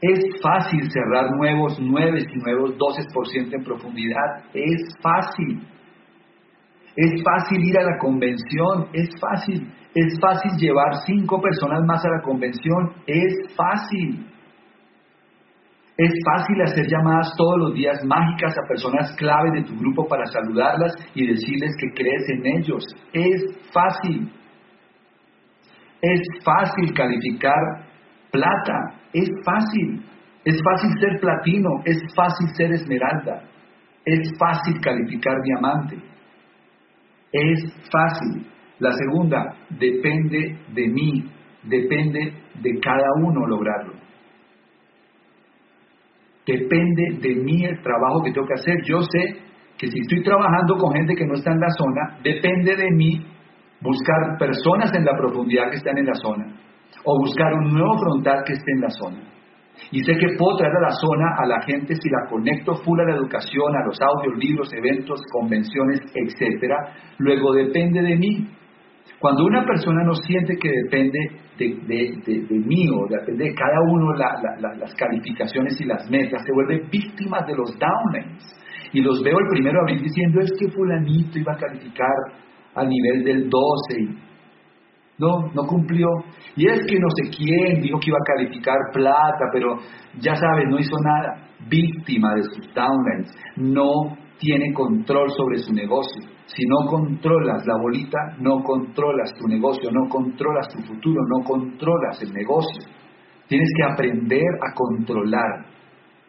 Es 0.00 0.20
fácil 0.42 0.90
cerrar 0.90 1.30
nuevos 1.36 1.78
9 1.80 2.20
y 2.20 2.38
nuevos 2.38 2.76
12% 2.76 3.54
en 3.54 3.64
profundidad. 3.64 4.44
Es 4.52 4.82
fácil. 5.00 5.66
Es 6.94 7.22
fácil 7.22 7.64
ir 7.64 7.78
a 7.78 7.82
la 7.82 7.98
convención. 7.98 8.88
Es 8.92 9.08
fácil. 9.18 9.72
Es 9.94 10.18
fácil 10.20 10.52
llevar 10.58 10.94
5 11.06 11.40
personas 11.40 11.82
más 11.86 12.04
a 12.04 12.10
la 12.10 12.22
convención. 12.22 12.92
Es 13.06 13.54
fácil. 13.56 14.26
Es 15.98 16.12
fácil 16.26 16.60
hacer 16.60 16.86
llamadas 16.86 17.32
todos 17.38 17.58
los 17.58 17.74
días 17.74 18.04
mágicas 18.04 18.54
a 18.58 18.68
personas 18.68 19.16
clave 19.16 19.50
de 19.54 19.64
tu 19.64 19.78
grupo 19.78 20.06
para 20.06 20.26
saludarlas 20.26 20.92
y 21.14 21.26
decirles 21.26 21.74
que 21.80 21.88
crees 21.94 22.28
en 22.28 22.46
ellos. 22.58 22.84
Es 23.14 23.42
fácil. 23.72 24.30
Es 26.02 26.20
fácil 26.44 26.92
calificar 26.92 27.56
plata. 28.30 29.00
Es 29.14 29.30
fácil. 29.42 30.04
Es 30.44 30.60
fácil 30.62 30.90
ser 31.00 31.18
platino. 31.18 31.70
Es 31.86 31.96
fácil 32.14 32.48
ser 32.54 32.72
esmeralda. 32.72 33.44
Es 34.04 34.30
fácil 34.38 34.78
calificar 34.82 35.34
diamante. 35.42 35.96
Es 37.32 37.72
fácil. 37.90 38.46
La 38.80 38.92
segunda, 38.92 39.56
depende 39.70 40.58
de 40.74 40.88
mí. 40.88 41.24
Depende 41.62 42.34
de 42.60 42.80
cada 42.80 43.08
uno 43.22 43.46
lograrlo. 43.46 44.05
Depende 46.46 47.18
de 47.20 47.34
mí 47.42 47.64
el 47.64 47.82
trabajo 47.82 48.22
que 48.22 48.32
tengo 48.32 48.46
que 48.46 48.54
hacer. 48.54 48.76
Yo 48.84 49.00
sé 49.00 49.42
que 49.76 49.88
si 49.88 49.98
estoy 50.00 50.22
trabajando 50.22 50.76
con 50.78 50.94
gente 50.94 51.14
que 51.14 51.26
no 51.26 51.34
está 51.34 51.52
en 51.52 51.60
la 51.60 51.70
zona, 51.76 52.18
depende 52.22 52.76
de 52.76 52.90
mí 52.92 53.26
buscar 53.80 54.38
personas 54.38 54.94
en 54.94 55.04
la 55.04 55.16
profundidad 55.16 55.70
que 55.70 55.76
están 55.76 55.98
en 55.98 56.06
la 56.06 56.14
zona 56.14 56.46
o 57.04 57.18
buscar 57.18 57.52
un 57.52 57.72
nuevo 57.72 57.98
frontal 57.98 58.42
que 58.46 58.54
esté 58.54 58.72
en 58.72 58.80
la 58.80 58.90
zona. 58.90 59.36
Y 59.90 60.02
sé 60.02 60.12
que 60.16 60.34
puedo 60.38 60.56
traer 60.56 60.74
a 60.74 60.88
la 60.88 60.90
zona 60.90 61.26
a 61.36 61.46
la 61.46 61.60
gente 61.62 61.94
si 61.94 62.08
la 62.08 62.28
conecto 62.30 62.74
full 62.76 62.98
a 63.00 63.04
la 63.04 63.16
educación, 63.16 63.76
a 63.76 63.84
los 63.84 63.98
audios, 64.00 64.38
libros, 64.38 64.72
eventos, 64.72 65.20
convenciones, 65.30 66.00
etcétera. 66.14 66.76
Luego 67.18 67.52
depende 67.52 68.00
de 68.02 68.16
mí. 68.16 68.48
Cuando 69.18 69.44
una 69.44 69.64
persona 69.64 70.04
no 70.04 70.14
siente 70.14 70.56
que 70.56 70.68
depende 70.84 71.18
de, 71.58 72.46
mí 72.50 72.88
o 72.90 73.06
depende 73.08 73.44
de 73.44 73.54
cada 73.54 73.80
uno 73.90 74.12
las 74.14 74.94
calificaciones 74.94 75.80
y 75.80 75.84
las 75.84 76.08
metas, 76.10 76.42
se 76.44 76.52
vuelve 76.52 76.86
víctima 76.90 77.40
de 77.46 77.54
los 77.56 77.70
downlines. 77.78 78.44
Y 78.92 79.00
los 79.00 79.22
veo 79.22 79.38
el 79.38 79.48
primero 79.50 79.80
a 79.80 79.92
diciendo, 79.92 80.40
es 80.40 80.52
que 80.58 80.70
fulanito 80.70 81.38
iba 81.38 81.52
a 81.52 81.56
calificar 81.56 82.14
a 82.74 82.84
nivel 82.84 83.24
del 83.24 83.48
12 83.48 84.26
no, 85.18 85.50
no 85.54 85.66
cumplió. 85.66 86.06
Y 86.56 86.68
es 86.68 86.80
que 86.86 86.98
no 86.98 87.08
sé 87.16 87.30
quién 87.36 87.80
dijo 87.80 87.98
que 87.98 88.10
iba 88.10 88.18
a 88.18 88.36
calificar 88.36 88.76
plata, 88.92 89.44
pero 89.52 89.76
ya 90.20 90.34
sabes, 90.34 90.68
no 90.68 90.78
hizo 90.78 90.96
nada. 91.02 91.48
Víctima 91.68 92.34
de 92.34 92.42
sus 92.42 92.74
downlines. 92.74 93.30
No 93.56 94.16
tiene 94.38 94.72
control 94.72 95.30
sobre 95.30 95.58
su 95.58 95.72
negocio. 95.72 96.22
Si 96.46 96.64
no 96.66 96.86
controlas 96.88 97.66
la 97.66 97.76
bolita, 97.80 98.18
no 98.38 98.62
controlas 98.62 99.32
tu 99.38 99.48
negocio, 99.48 99.90
no 99.90 100.08
controlas 100.08 100.68
tu 100.68 100.82
futuro, 100.82 101.22
no 101.26 101.44
controlas 101.44 102.22
el 102.22 102.32
negocio. 102.32 102.84
Tienes 103.48 103.68
que 103.76 103.92
aprender 103.92 104.44
a 104.60 104.74
controlar 104.74 105.66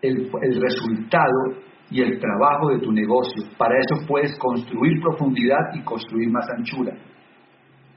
el, 0.02 0.30
resultado 0.62 1.64
y 1.90 2.02
el 2.02 2.20
trabajo 2.20 2.70
de 2.70 2.80
tu 2.80 2.92
negocio. 2.92 3.44
Para 3.58 3.76
eso 3.78 4.06
puedes 4.08 4.38
construir 4.38 5.02
profundidad 5.02 5.74
y 5.74 5.84
construir 5.84 6.30
más 6.30 6.48
anchura. 6.58 6.94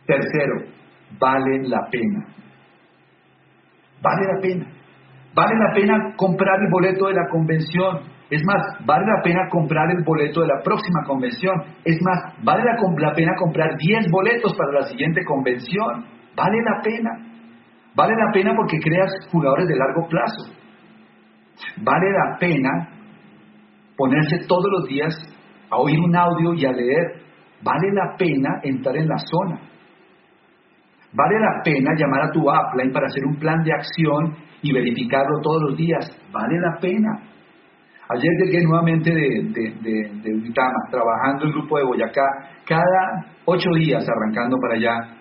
Tercero, 0.07 0.67
vale 1.19 1.69
la 1.69 1.89
pena. 1.91 2.27
Vale 4.03 4.27
la 4.35 4.41
pena. 4.41 4.67
Vale 5.35 5.55
la 5.57 5.75
pena 5.75 6.15
comprar 6.17 6.61
el 6.61 6.71
boleto 6.71 7.07
de 7.07 7.15
la 7.15 7.29
convención 7.31 8.20
Es 8.31 8.43
más, 8.45 8.87
vale 8.87 9.05
la 9.07 9.23
pena 9.25 9.49
comprar 9.51 9.91
el 9.91 10.05
boleto 10.05 10.43
de 10.43 10.47
la 10.47 10.63
próxima 10.63 11.03
convención. 11.05 11.53
Es 11.85 11.99
más, 12.01 12.33
vale 12.45 12.63
la, 12.63 13.13
pena 13.13 13.33
comprar 13.37 13.77
10 13.77 14.07
boletos 14.09 14.55
para 14.57 14.81
la 14.81 14.87
siguiente 14.87 15.25
convención. 15.25 16.07
Vale 16.37 16.59
la 16.63 16.81
pena. 16.81 17.11
Vale 17.97 18.15
la 18.15 18.33
pena 18.33 18.53
porque 18.55 18.79
creas 18.79 19.11
jugadores 19.33 19.67
de 19.67 19.77
largo 19.77 20.07
plazo. 20.09 20.55
Vale 21.83 22.07
la 22.13 22.39
pena 22.39 22.71
ponerse 23.97 24.47
todos 24.47 24.71
los 24.79 24.89
días 24.89 25.13
a 25.69 25.77
oír 25.79 25.99
un 25.99 26.15
audio 26.15 26.55
y 26.55 26.65
a 26.65 26.73
leer. 26.73 27.23
Vale 27.63 27.91
la 27.93 28.17
pena 28.17 28.61
entrar 28.63 28.97
en 28.97 29.09
la 29.09 29.19
zona. 29.19 29.61
Vale 31.13 31.41
la 31.41 31.63
pena 31.65 31.91
llamar 31.97 32.29
a 32.29 32.31
tu 32.31 32.43
upline 32.43 32.93
para 32.93 33.07
hacer 33.07 33.25
un 33.27 33.37
plan 33.41 33.61
de 33.65 33.73
acción 33.73 34.37
y 34.63 34.73
verificarlo 34.73 35.41
todos 35.43 35.63
los 35.63 35.77
días. 35.77 36.17
Vale 36.31 36.61
la 36.61 36.79
pena. 36.81 37.31
Ayer 38.13 38.31
llegué 38.45 38.65
nuevamente 38.65 39.09
de, 39.09 39.21
de, 39.53 39.71
de, 39.83 40.53
trabajando 40.91 41.45
el 41.45 41.53
grupo 41.53 41.79
de 41.79 41.85
Boyacá, 41.85 42.25
cada 42.67 43.27
ocho 43.45 43.71
días 43.79 44.05
arrancando 44.09 44.57
para 44.61 44.75
allá, 44.75 45.17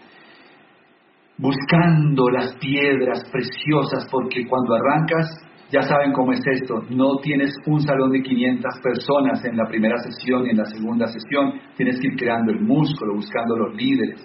buscando 1.38 2.30
las 2.32 2.56
piedras 2.56 3.24
preciosas, 3.32 4.08
porque 4.12 4.48
cuando 4.48 4.74
arrancas, 4.74 5.28
ya 5.72 5.84
saben 5.84 6.14
cómo 6.14 6.32
es 6.34 6.42
esto, 6.44 6.84
no 6.90 7.18
tienes 7.22 7.54
un 7.68 7.80
salón 7.82 8.12
de 8.12 8.24
500 8.24 8.80
personas 8.82 9.46
en 9.46 9.56
la 9.56 9.68
primera 9.68 9.98
sesión 10.00 10.48
y 10.48 10.50
en 10.50 10.58
la 10.58 10.66
segunda 10.66 11.06
sesión, 11.06 11.60
tienes 11.78 12.00
que 12.00 12.08
ir 12.08 12.16
creando 12.16 12.52
el 12.52 12.62
músculo, 12.62 13.14
buscando 13.14 13.56
los 13.56 13.76
líderes. 13.76 14.20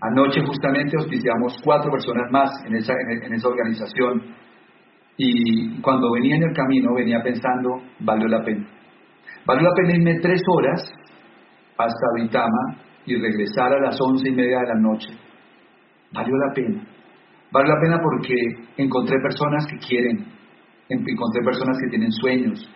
Anoche 0.00 0.42
justamente 0.44 0.96
auspiciamos 0.98 1.56
cuatro 1.62 1.92
personas 1.92 2.28
más 2.32 2.50
en 2.66 2.74
esa, 2.74 2.92
en 2.92 3.32
esa 3.32 3.48
organización 3.48 4.34
y 5.18 5.80
cuando 5.80 6.12
venía 6.12 6.36
en 6.36 6.42
el 6.42 6.52
camino 6.52 6.94
venía 6.94 7.22
pensando, 7.22 7.80
valió 8.00 8.28
la 8.28 8.44
pena. 8.44 8.66
Valió 9.46 9.62
la 9.62 9.74
pena 9.74 9.96
irme 9.96 10.20
tres 10.20 10.42
horas 10.46 10.82
hasta 11.78 12.06
Vitama 12.16 12.76
y 13.06 13.16
regresar 13.16 13.72
a 13.72 13.80
las 13.80 13.98
once 14.00 14.28
y 14.28 14.32
media 14.32 14.58
de 14.60 14.66
la 14.66 14.80
noche. 14.80 15.08
Valió 16.12 16.34
la 16.36 16.52
pena. 16.52 16.82
Valió 17.50 17.74
la 17.74 17.80
pena 17.80 17.98
porque 18.02 18.34
encontré 18.76 19.16
personas 19.22 19.66
que 19.66 19.78
quieren, 19.78 20.26
encontré 20.88 21.42
personas 21.44 21.78
que 21.80 21.90
tienen 21.90 22.12
sueños, 22.12 22.68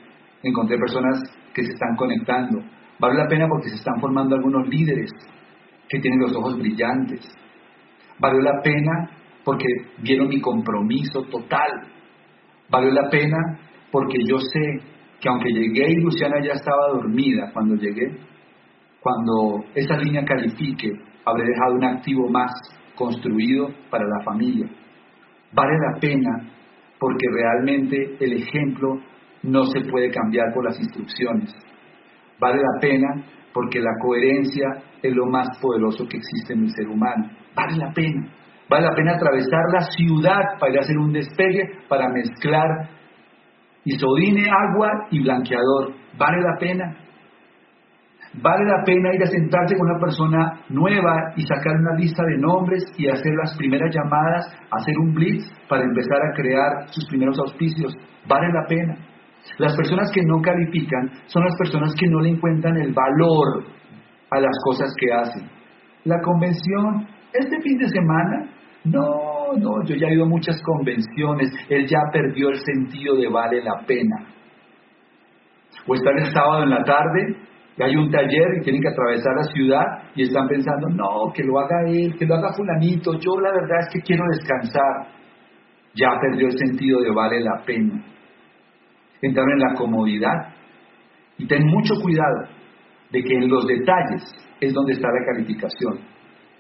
encontré 0.43 0.79
personas 0.79 1.21
que 1.53 1.65
se 1.65 1.73
están 1.73 1.97
conectando. 1.97 2.61
Valió 2.99 3.19
la 3.19 3.29
pena 3.29 3.47
porque 3.49 3.69
se 3.71 3.77
están 3.77 4.01
formando 4.01 4.37
algunos 4.37 4.67
líderes 4.69 5.11
que 5.89 5.99
tienen 5.99 6.21
los 6.21 6.35
ojos 6.37 6.57
brillantes. 6.59 7.21
Valió 8.19 8.41
la 8.41 8.63
pena 8.63 9.11
porque 9.45 9.67
vieron 10.03 10.29
mi 10.29 10.41
compromiso 10.41 11.23
total 11.31 11.69
Valió 12.71 12.91
la 12.93 13.09
pena 13.09 13.37
porque 13.91 14.19
yo 14.27 14.39
sé 14.39 14.81
que 15.21 15.29
aunque 15.29 15.51
llegué 15.51 15.93
y 15.93 16.01
Luciana 16.01 16.37
ya 16.43 16.53
estaba 16.53 16.89
dormida 16.93 17.51
cuando 17.53 17.75
llegué, 17.75 18.17
cuando 19.01 19.65
esa 19.75 19.97
línea 19.97 20.25
califique, 20.25 20.93
habré 21.25 21.45
dejado 21.45 21.75
un 21.75 21.85
activo 21.85 22.29
más 22.29 22.51
construido 22.95 23.69
para 23.91 24.05
la 24.05 24.25
familia. 24.25 24.67
Vale 25.53 25.73
la 25.79 25.99
pena 25.99 26.51
porque 26.99 27.27
realmente 27.33 28.17
el 28.21 28.35
ejemplo 28.35 29.01
no 29.43 29.65
se 29.65 29.81
puede 29.91 30.11
cambiar 30.11 30.53
por 30.55 30.65
las 30.65 30.79
instrucciones. 30.79 31.55
Vale 32.39 32.59
la 32.59 32.81
pena 32.81 33.25
porque 33.53 33.81
la 33.81 33.93
coherencia 34.01 34.67
es 35.03 35.15
lo 35.15 35.27
más 35.27 35.59
poderoso 35.61 36.07
que 36.07 36.19
existe 36.19 36.53
en 36.53 36.65
el 36.65 36.71
ser 36.71 36.89
humano. 36.89 37.31
Vale 37.55 37.77
la 37.77 37.93
pena. 37.93 38.29
Vale 38.71 38.87
la 38.87 38.95
pena 38.95 39.15
atravesar 39.17 39.65
la 39.73 39.81
ciudad 39.91 40.43
para 40.61 40.73
ir 40.73 40.79
a 40.79 40.83
hacer 40.83 40.97
un 40.97 41.13
despegue, 41.13 41.65
para 41.89 42.09
mezclar 42.09 42.89
isodine, 43.85 44.47
agua 44.49 45.09
y 45.11 45.21
blanqueador. 45.25 45.93
¿Vale 46.17 46.37
la 46.41 46.57
pena? 46.61 46.97
Vale 48.35 48.65
la 48.65 48.85
pena 48.85 49.13
ir 49.13 49.23
a 49.25 49.27
sentarse 49.27 49.75
con 49.77 49.91
una 49.91 49.99
persona 49.99 50.63
nueva 50.69 51.33
y 51.35 51.43
sacar 51.43 51.75
una 51.81 51.97
lista 51.99 52.23
de 52.23 52.39
nombres 52.39 52.85
y 52.97 53.09
hacer 53.09 53.33
las 53.43 53.57
primeras 53.57 53.93
llamadas, 53.93 54.47
hacer 54.71 54.95
un 55.01 55.15
blitz 55.15 55.51
para 55.69 55.83
empezar 55.83 56.19
a 56.23 56.33
crear 56.37 56.89
sus 56.91 57.09
primeros 57.09 57.37
auspicios. 57.41 57.93
Vale 58.29 58.53
la 58.53 58.69
pena. 58.69 58.95
Las 59.59 59.75
personas 59.75 60.13
que 60.13 60.23
no 60.23 60.41
califican 60.43 61.11
son 61.27 61.43
las 61.43 61.57
personas 61.59 61.93
que 61.99 62.07
no 62.07 62.21
le 62.21 62.29
encuentran 62.29 62.77
el 62.77 62.95
valor 62.95 63.65
a 64.31 64.39
las 64.39 64.57
cosas 64.65 64.93
que 64.97 65.13
hacen. 65.13 65.51
La 66.05 66.21
convención, 66.23 67.09
este 67.33 67.61
fin 67.63 67.79
de 67.79 67.89
semana, 67.89 68.60
no, 68.85 69.53
no, 69.59 69.85
yo 69.85 69.95
ya 69.95 70.09
he 70.09 70.15
ido 70.15 70.25
a 70.25 70.29
muchas 70.29 70.61
convenciones, 70.63 71.51
él 71.69 71.87
ya 71.87 71.99
perdió 72.13 72.49
el 72.49 72.61
sentido 72.61 73.17
de 73.17 73.29
vale 73.29 73.63
la 73.63 73.85
pena. 73.87 74.27
O 75.87 75.95
están 75.95 76.19
el 76.19 76.33
sábado 76.33 76.63
en 76.63 76.71
la 76.71 76.83
tarde 76.83 77.37
y 77.77 77.83
hay 77.83 77.97
un 77.97 78.11
taller 78.11 78.59
y 78.59 78.63
tienen 78.63 78.83
que 78.83 78.89
atravesar 78.89 79.35
la 79.37 79.53
ciudad 79.53 79.85
y 80.15 80.23
están 80.23 80.49
pensando, 80.49 80.89
no, 80.89 81.33
que 81.35 81.43
lo 81.43 81.59
haga 81.59 81.89
él, 81.89 82.15
que 82.19 82.27
lo 82.27 82.35
haga 82.37 82.53
fulanito, 82.55 83.13
yo 83.19 83.41
la 83.41 83.53
verdad 83.53 83.81
es 83.81 83.89
que 83.93 84.01
quiero 84.01 84.25
descansar. 84.31 85.09
Ya 85.95 86.09
perdió 86.21 86.47
el 86.47 86.57
sentido 86.57 87.01
de 87.01 87.11
vale 87.11 87.41
la 87.41 87.63
pena. 87.67 88.05
Entraron 89.21 89.53
en 89.53 89.59
la 89.59 89.75
comodidad. 89.75 90.55
Y 91.37 91.47
ten 91.47 91.67
mucho 91.67 91.95
cuidado 92.01 92.49
de 93.11 93.23
que 93.23 93.35
en 93.35 93.49
los 93.49 93.67
detalles 93.67 94.23
es 94.61 94.73
donde 94.73 94.93
está 94.93 95.09
la 95.09 95.25
calificación. 95.33 95.99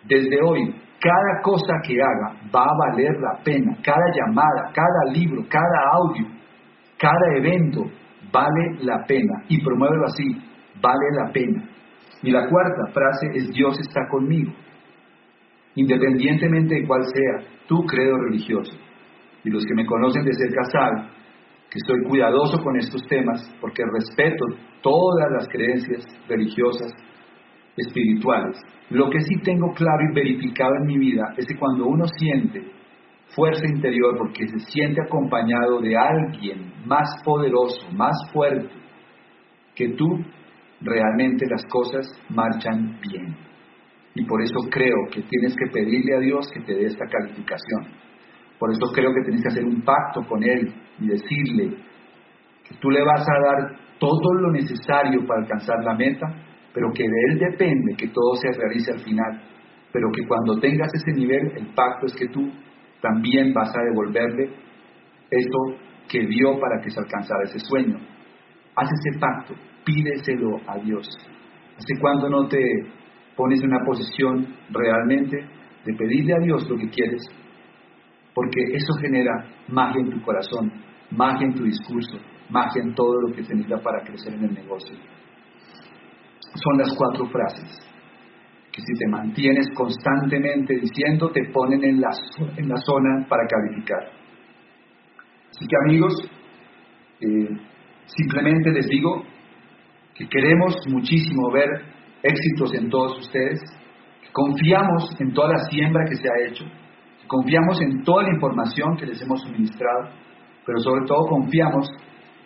Desde 0.04 0.38
hoy, 0.42 0.74
cada 1.00 1.42
cosa 1.42 1.72
que 1.82 1.94
haga 1.94 2.40
va 2.54 2.62
a 2.62 2.90
valer 2.90 3.12
la 3.20 3.42
pena, 3.42 3.76
cada 3.82 4.04
llamada, 4.14 4.70
cada 4.72 5.12
libro, 5.12 5.42
cada 5.48 5.90
audio, 5.92 6.26
cada 6.98 7.36
evento 7.36 7.84
vale 8.30 8.84
la 8.84 9.04
pena 9.06 9.44
y 9.48 9.62
promuévelo 9.62 10.04
así, 10.06 10.36
vale 10.80 11.06
la 11.24 11.32
pena. 11.32 11.64
Y 12.22 12.30
la 12.30 12.46
cuarta 12.48 12.92
frase 12.92 13.28
es 13.34 13.50
Dios 13.50 13.78
está 13.80 14.06
conmigo, 14.10 14.52
independientemente 15.74 16.74
de 16.74 16.86
cuál 16.86 17.02
sea 17.04 17.48
tu 17.66 17.80
credo 17.86 18.18
religioso. 18.18 18.72
Y 19.42 19.50
los 19.50 19.64
que 19.64 19.74
me 19.74 19.86
conocen 19.86 20.22
de 20.24 20.34
cerca 20.34 20.64
saben 20.64 21.08
que 21.70 21.78
estoy 21.78 22.02
cuidadoso 22.08 22.62
con 22.62 22.76
estos 22.76 23.02
temas 23.06 23.40
porque 23.60 23.82
respeto 23.90 24.44
todas 24.82 25.30
las 25.30 25.48
creencias 25.48 26.04
religiosas 26.28 26.92
espirituales. 27.76 28.56
Lo 28.90 29.08
que 29.08 29.20
sí 29.20 29.36
tengo 29.42 29.72
claro 29.74 30.02
y 30.10 30.14
verificado 30.14 30.72
en 30.80 30.86
mi 30.86 30.98
vida 30.98 31.34
es 31.36 31.46
que 31.46 31.56
cuando 31.56 31.86
uno 31.86 32.04
siente 32.18 32.62
fuerza 33.34 33.64
interior 33.66 34.16
porque 34.18 34.46
se 34.48 34.58
siente 34.70 35.00
acompañado 35.02 35.80
de 35.80 35.96
alguien 35.96 36.72
más 36.84 37.08
poderoso, 37.24 37.90
más 37.92 38.16
fuerte 38.32 38.70
que 39.74 39.90
tú, 39.90 40.06
realmente 40.80 41.46
las 41.48 41.64
cosas 41.66 42.06
marchan 42.28 42.98
bien. 43.00 43.36
Y 44.14 44.24
por 44.24 44.42
eso 44.42 44.58
creo 44.70 44.96
que 45.12 45.22
tienes 45.22 45.54
que 45.54 45.70
pedirle 45.72 46.16
a 46.16 46.20
Dios 46.20 46.48
que 46.52 46.60
te 46.60 46.74
dé 46.74 46.86
esta 46.86 47.06
calificación. 47.06 47.86
Por 48.58 48.70
eso 48.72 48.92
creo 48.92 49.10
que 49.14 49.22
tienes 49.22 49.42
que 49.42 49.48
hacer 49.48 49.64
un 49.64 49.82
pacto 49.82 50.20
con 50.28 50.42
Él 50.42 50.74
y 50.98 51.06
decirle 51.06 51.76
que 52.68 52.74
tú 52.80 52.90
le 52.90 53.02
vas 53.04 53.26
a 53.26 53.40
dar 53.46 53.78
todo 53.98 54.34
lo 54.40 54.52
necesario 54.52 55.24
para 55.26 55.42
alcanzar 55.42 55.76
la 55.84 55.94
meta, 55.94 56.26
pero 56.72 56.92
que 56.92 57.02
de 57.02 57.20
Él 57.28 57.38
depende 57.38 57.96
que 57.96 58.08
todo 58.08 58.34
se 58.36 58.48
realice 58.56 58.92
al 58.92 59.00
final, 59.00 59.42
pero 59.92 60.08
que 60.12 60.26
cuando 60.26 60.58
tengas 60.60 60.88
ese 60.94 61.12
nivel, 61.12 61.52
el 61.56 61.66
pacto 61.74 62.06
es 62.06 62.14
que 62.14 62.28
tú 62.28 62.50
también 63.00 63.52
vas 63.52 63.74
a 63.74 63.82
devolverle 63.82 64.50
eso 65.30 65.80
que 66.08 66.26
dio 66.26 66.58
para 66.60 66.80
que 66.82 66.90
se 66.90 67.00
alcanzara 67.00 67.44
ese 67.44 67.58
sueño. 67.60 67.96
Haz 68.76 68.88
ese 68.88 69.18
pacto, 69.18 69.54
pídeselo 69.84 70.60
a 70.66 70.78
Dios. 70.78 71.06
¿Hace 71.76 72.00
cuando 72.00 72.28
no 72.28 72.46
te 72.46 72.62
pones 73.36 73.60
en 73.62 73.68
una 73.68 73.84
posición 73.84 74.46
realmente 74.70 75.36
de 75.84 75.94
pedirle 75.94 76.34
a 76.34 76.44
Dios 76.44 76.68
lo 76.68 76.76
que 76.76 76.88
quieres? 76.90 77.22
Porque 78.34 78.60
eso 78.74 78.92
genera 79.00 79.44
magia 79.68 80.00
en 80.00 80.10
tu 80.10 80.22
corazón, 80.22 80.72
magia 81.10 81.46
en 81.46 81.54
tu 81.54 81.64
discurso, 81.64 82.18
magia 82.48 82.82
en 82.82 82.94
todo 82.94 83.20
lo 83.22 83.34
que 83.34 83.42
se 83.42 83.54
necesita 83.54 83.82
para 83.82 84.04
crecer 84.04 84.34
en 84.34 84.44
el 84.44 84.54
negocio 84.54 84.96
son 86.54 86.78
las 86.78 86.94
cuatro 86.96 87.26
frases 87.26 87.90
que 88.72 88.80
si 88.82 88.98
te 88.98 89.08
mantienes 89.08 89.68
constantemente 89.74 90.76
diciendo 90.76 91.30
te 91.30 91.44
ponen 91.52 91.82
en 91.82 92.00
la, 92.00 92.10
en 92.56 92.68
la 92.68 92.76
zona 92.76 93.26
para 93.28 93.42
calificar. 93.46 94.10
Así 95.50 95.66
que 95.66 95.76
amigos, 95.86 96.14
eh, 97.20 97.48
simplemente 98.06 98.70
les 98.70 98.86
digo 98.86 99.24
que 100.14 100.28
queremos 100.28 100.76
muchísimo 100.88 101.50
ver 101.50 101.68
éxitos 102.22 102.74
en 102.74 102.88
todos 102.90 103.18
ustedes, 103.18 103.60
confiamos 104.32 105.16
en 105.18 105.32
toda 105.32 105.48
la 105.48 105.64
siembra 105.70 106.04
que 106.08 106.16
se 106.16 106.28
ha 106.28 106.48
hecho, 106.48 106.64
confiamos 107.26 107.80
en 107.80 108.04
toda 108.04 108.22
la 108.22 108.34
información 108.34 108.96
que 108.96 109.06
les 109.06 109.20
hemos 109.20 109.40
suministrado, 109.42 110.10
pero 110.64 110.78
sobre 110.78 111.06
todo 111.06 111.26
confiamos 111.28 111.88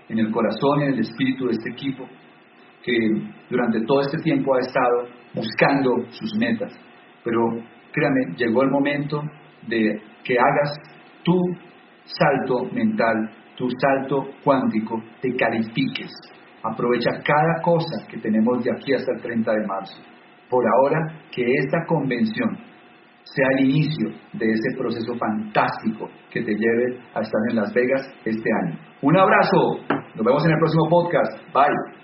en 0.09 0.19
el 0.19 0.31
corazón 0.31 0.81
y 0.81 0.83
en 0.85 0.93
el 0.95 1.01
espíritu 1.01 1.47
de 1.47 1.53
este 1.53 1.71
equipo 1.71 2.09
que 2.85 2.92
durante 3.51 3.81
todo 3.87 4.03
este 4.03 4.18
tiempo 4.18 4.55
ha 4.55 4.61
estado 4.61 5.09
buscando 5.35 5.90
sus 6.11 6.37
metas. 6.38 6.73
Pero 7.25 7.40
créame, 7.92 8.37
llegó 8.37 8.62
el 8.62 8.70
momento 8.70 9.23
de 9.66 10.01
que 10.23 10.38
hagas 10.38 10.79
tu 11.25 11.35
salto 12.05 12.64
mental 12.73 13.31
tu 13.57 13.68
salto 13.81 14.27
cuántico, 14.42 15.01
te 15.20 15.35
califiques. 15.37 16.11
Aprovecha 16.62 17.11
cada 17.25 17.62
cosa 17.62 18.07
que 18.09 18.18
tenemos 18.18 18.62
de 18.64 18.73
aquí 18.73 18.94
hasta 18.94 19.12
el 19.12 19.23
30 19.23 19.53
de 19.53 19.66
marzo. 19.66 20.03
Por 20.49 20.64
ahora, 20.66 21.20
que 21.31 21.44
esta 21.44 21.85
convención 21.87 22.57
sea 23.23 23.47
el 23.59 23.66
inicio 23.66 24.11
de 24.33 24.47
ese 24.47 24.77
proceso 24.77 25.14
fantástico 25.14 26.09
que 26.31 26.42
te 26.42 26.53
lleve 26.53 26.99
a 27.14 27.20
estar 27.20 27.40
en 27.51 27.57
Las 27.57 27.73
Vegas 27.73 28.03
este 28.25 28.51
año. 28.64 28.79
Un 29.03 29.16
abrazo, 29.16 29.79
nos 30.14 30.25
vemos 30.25 30.44
en 30.44 30.53
el 30.53 30.59
próximo 30.59 30.88
podcast. 30.88 31.53
Bye. 31.53 32.04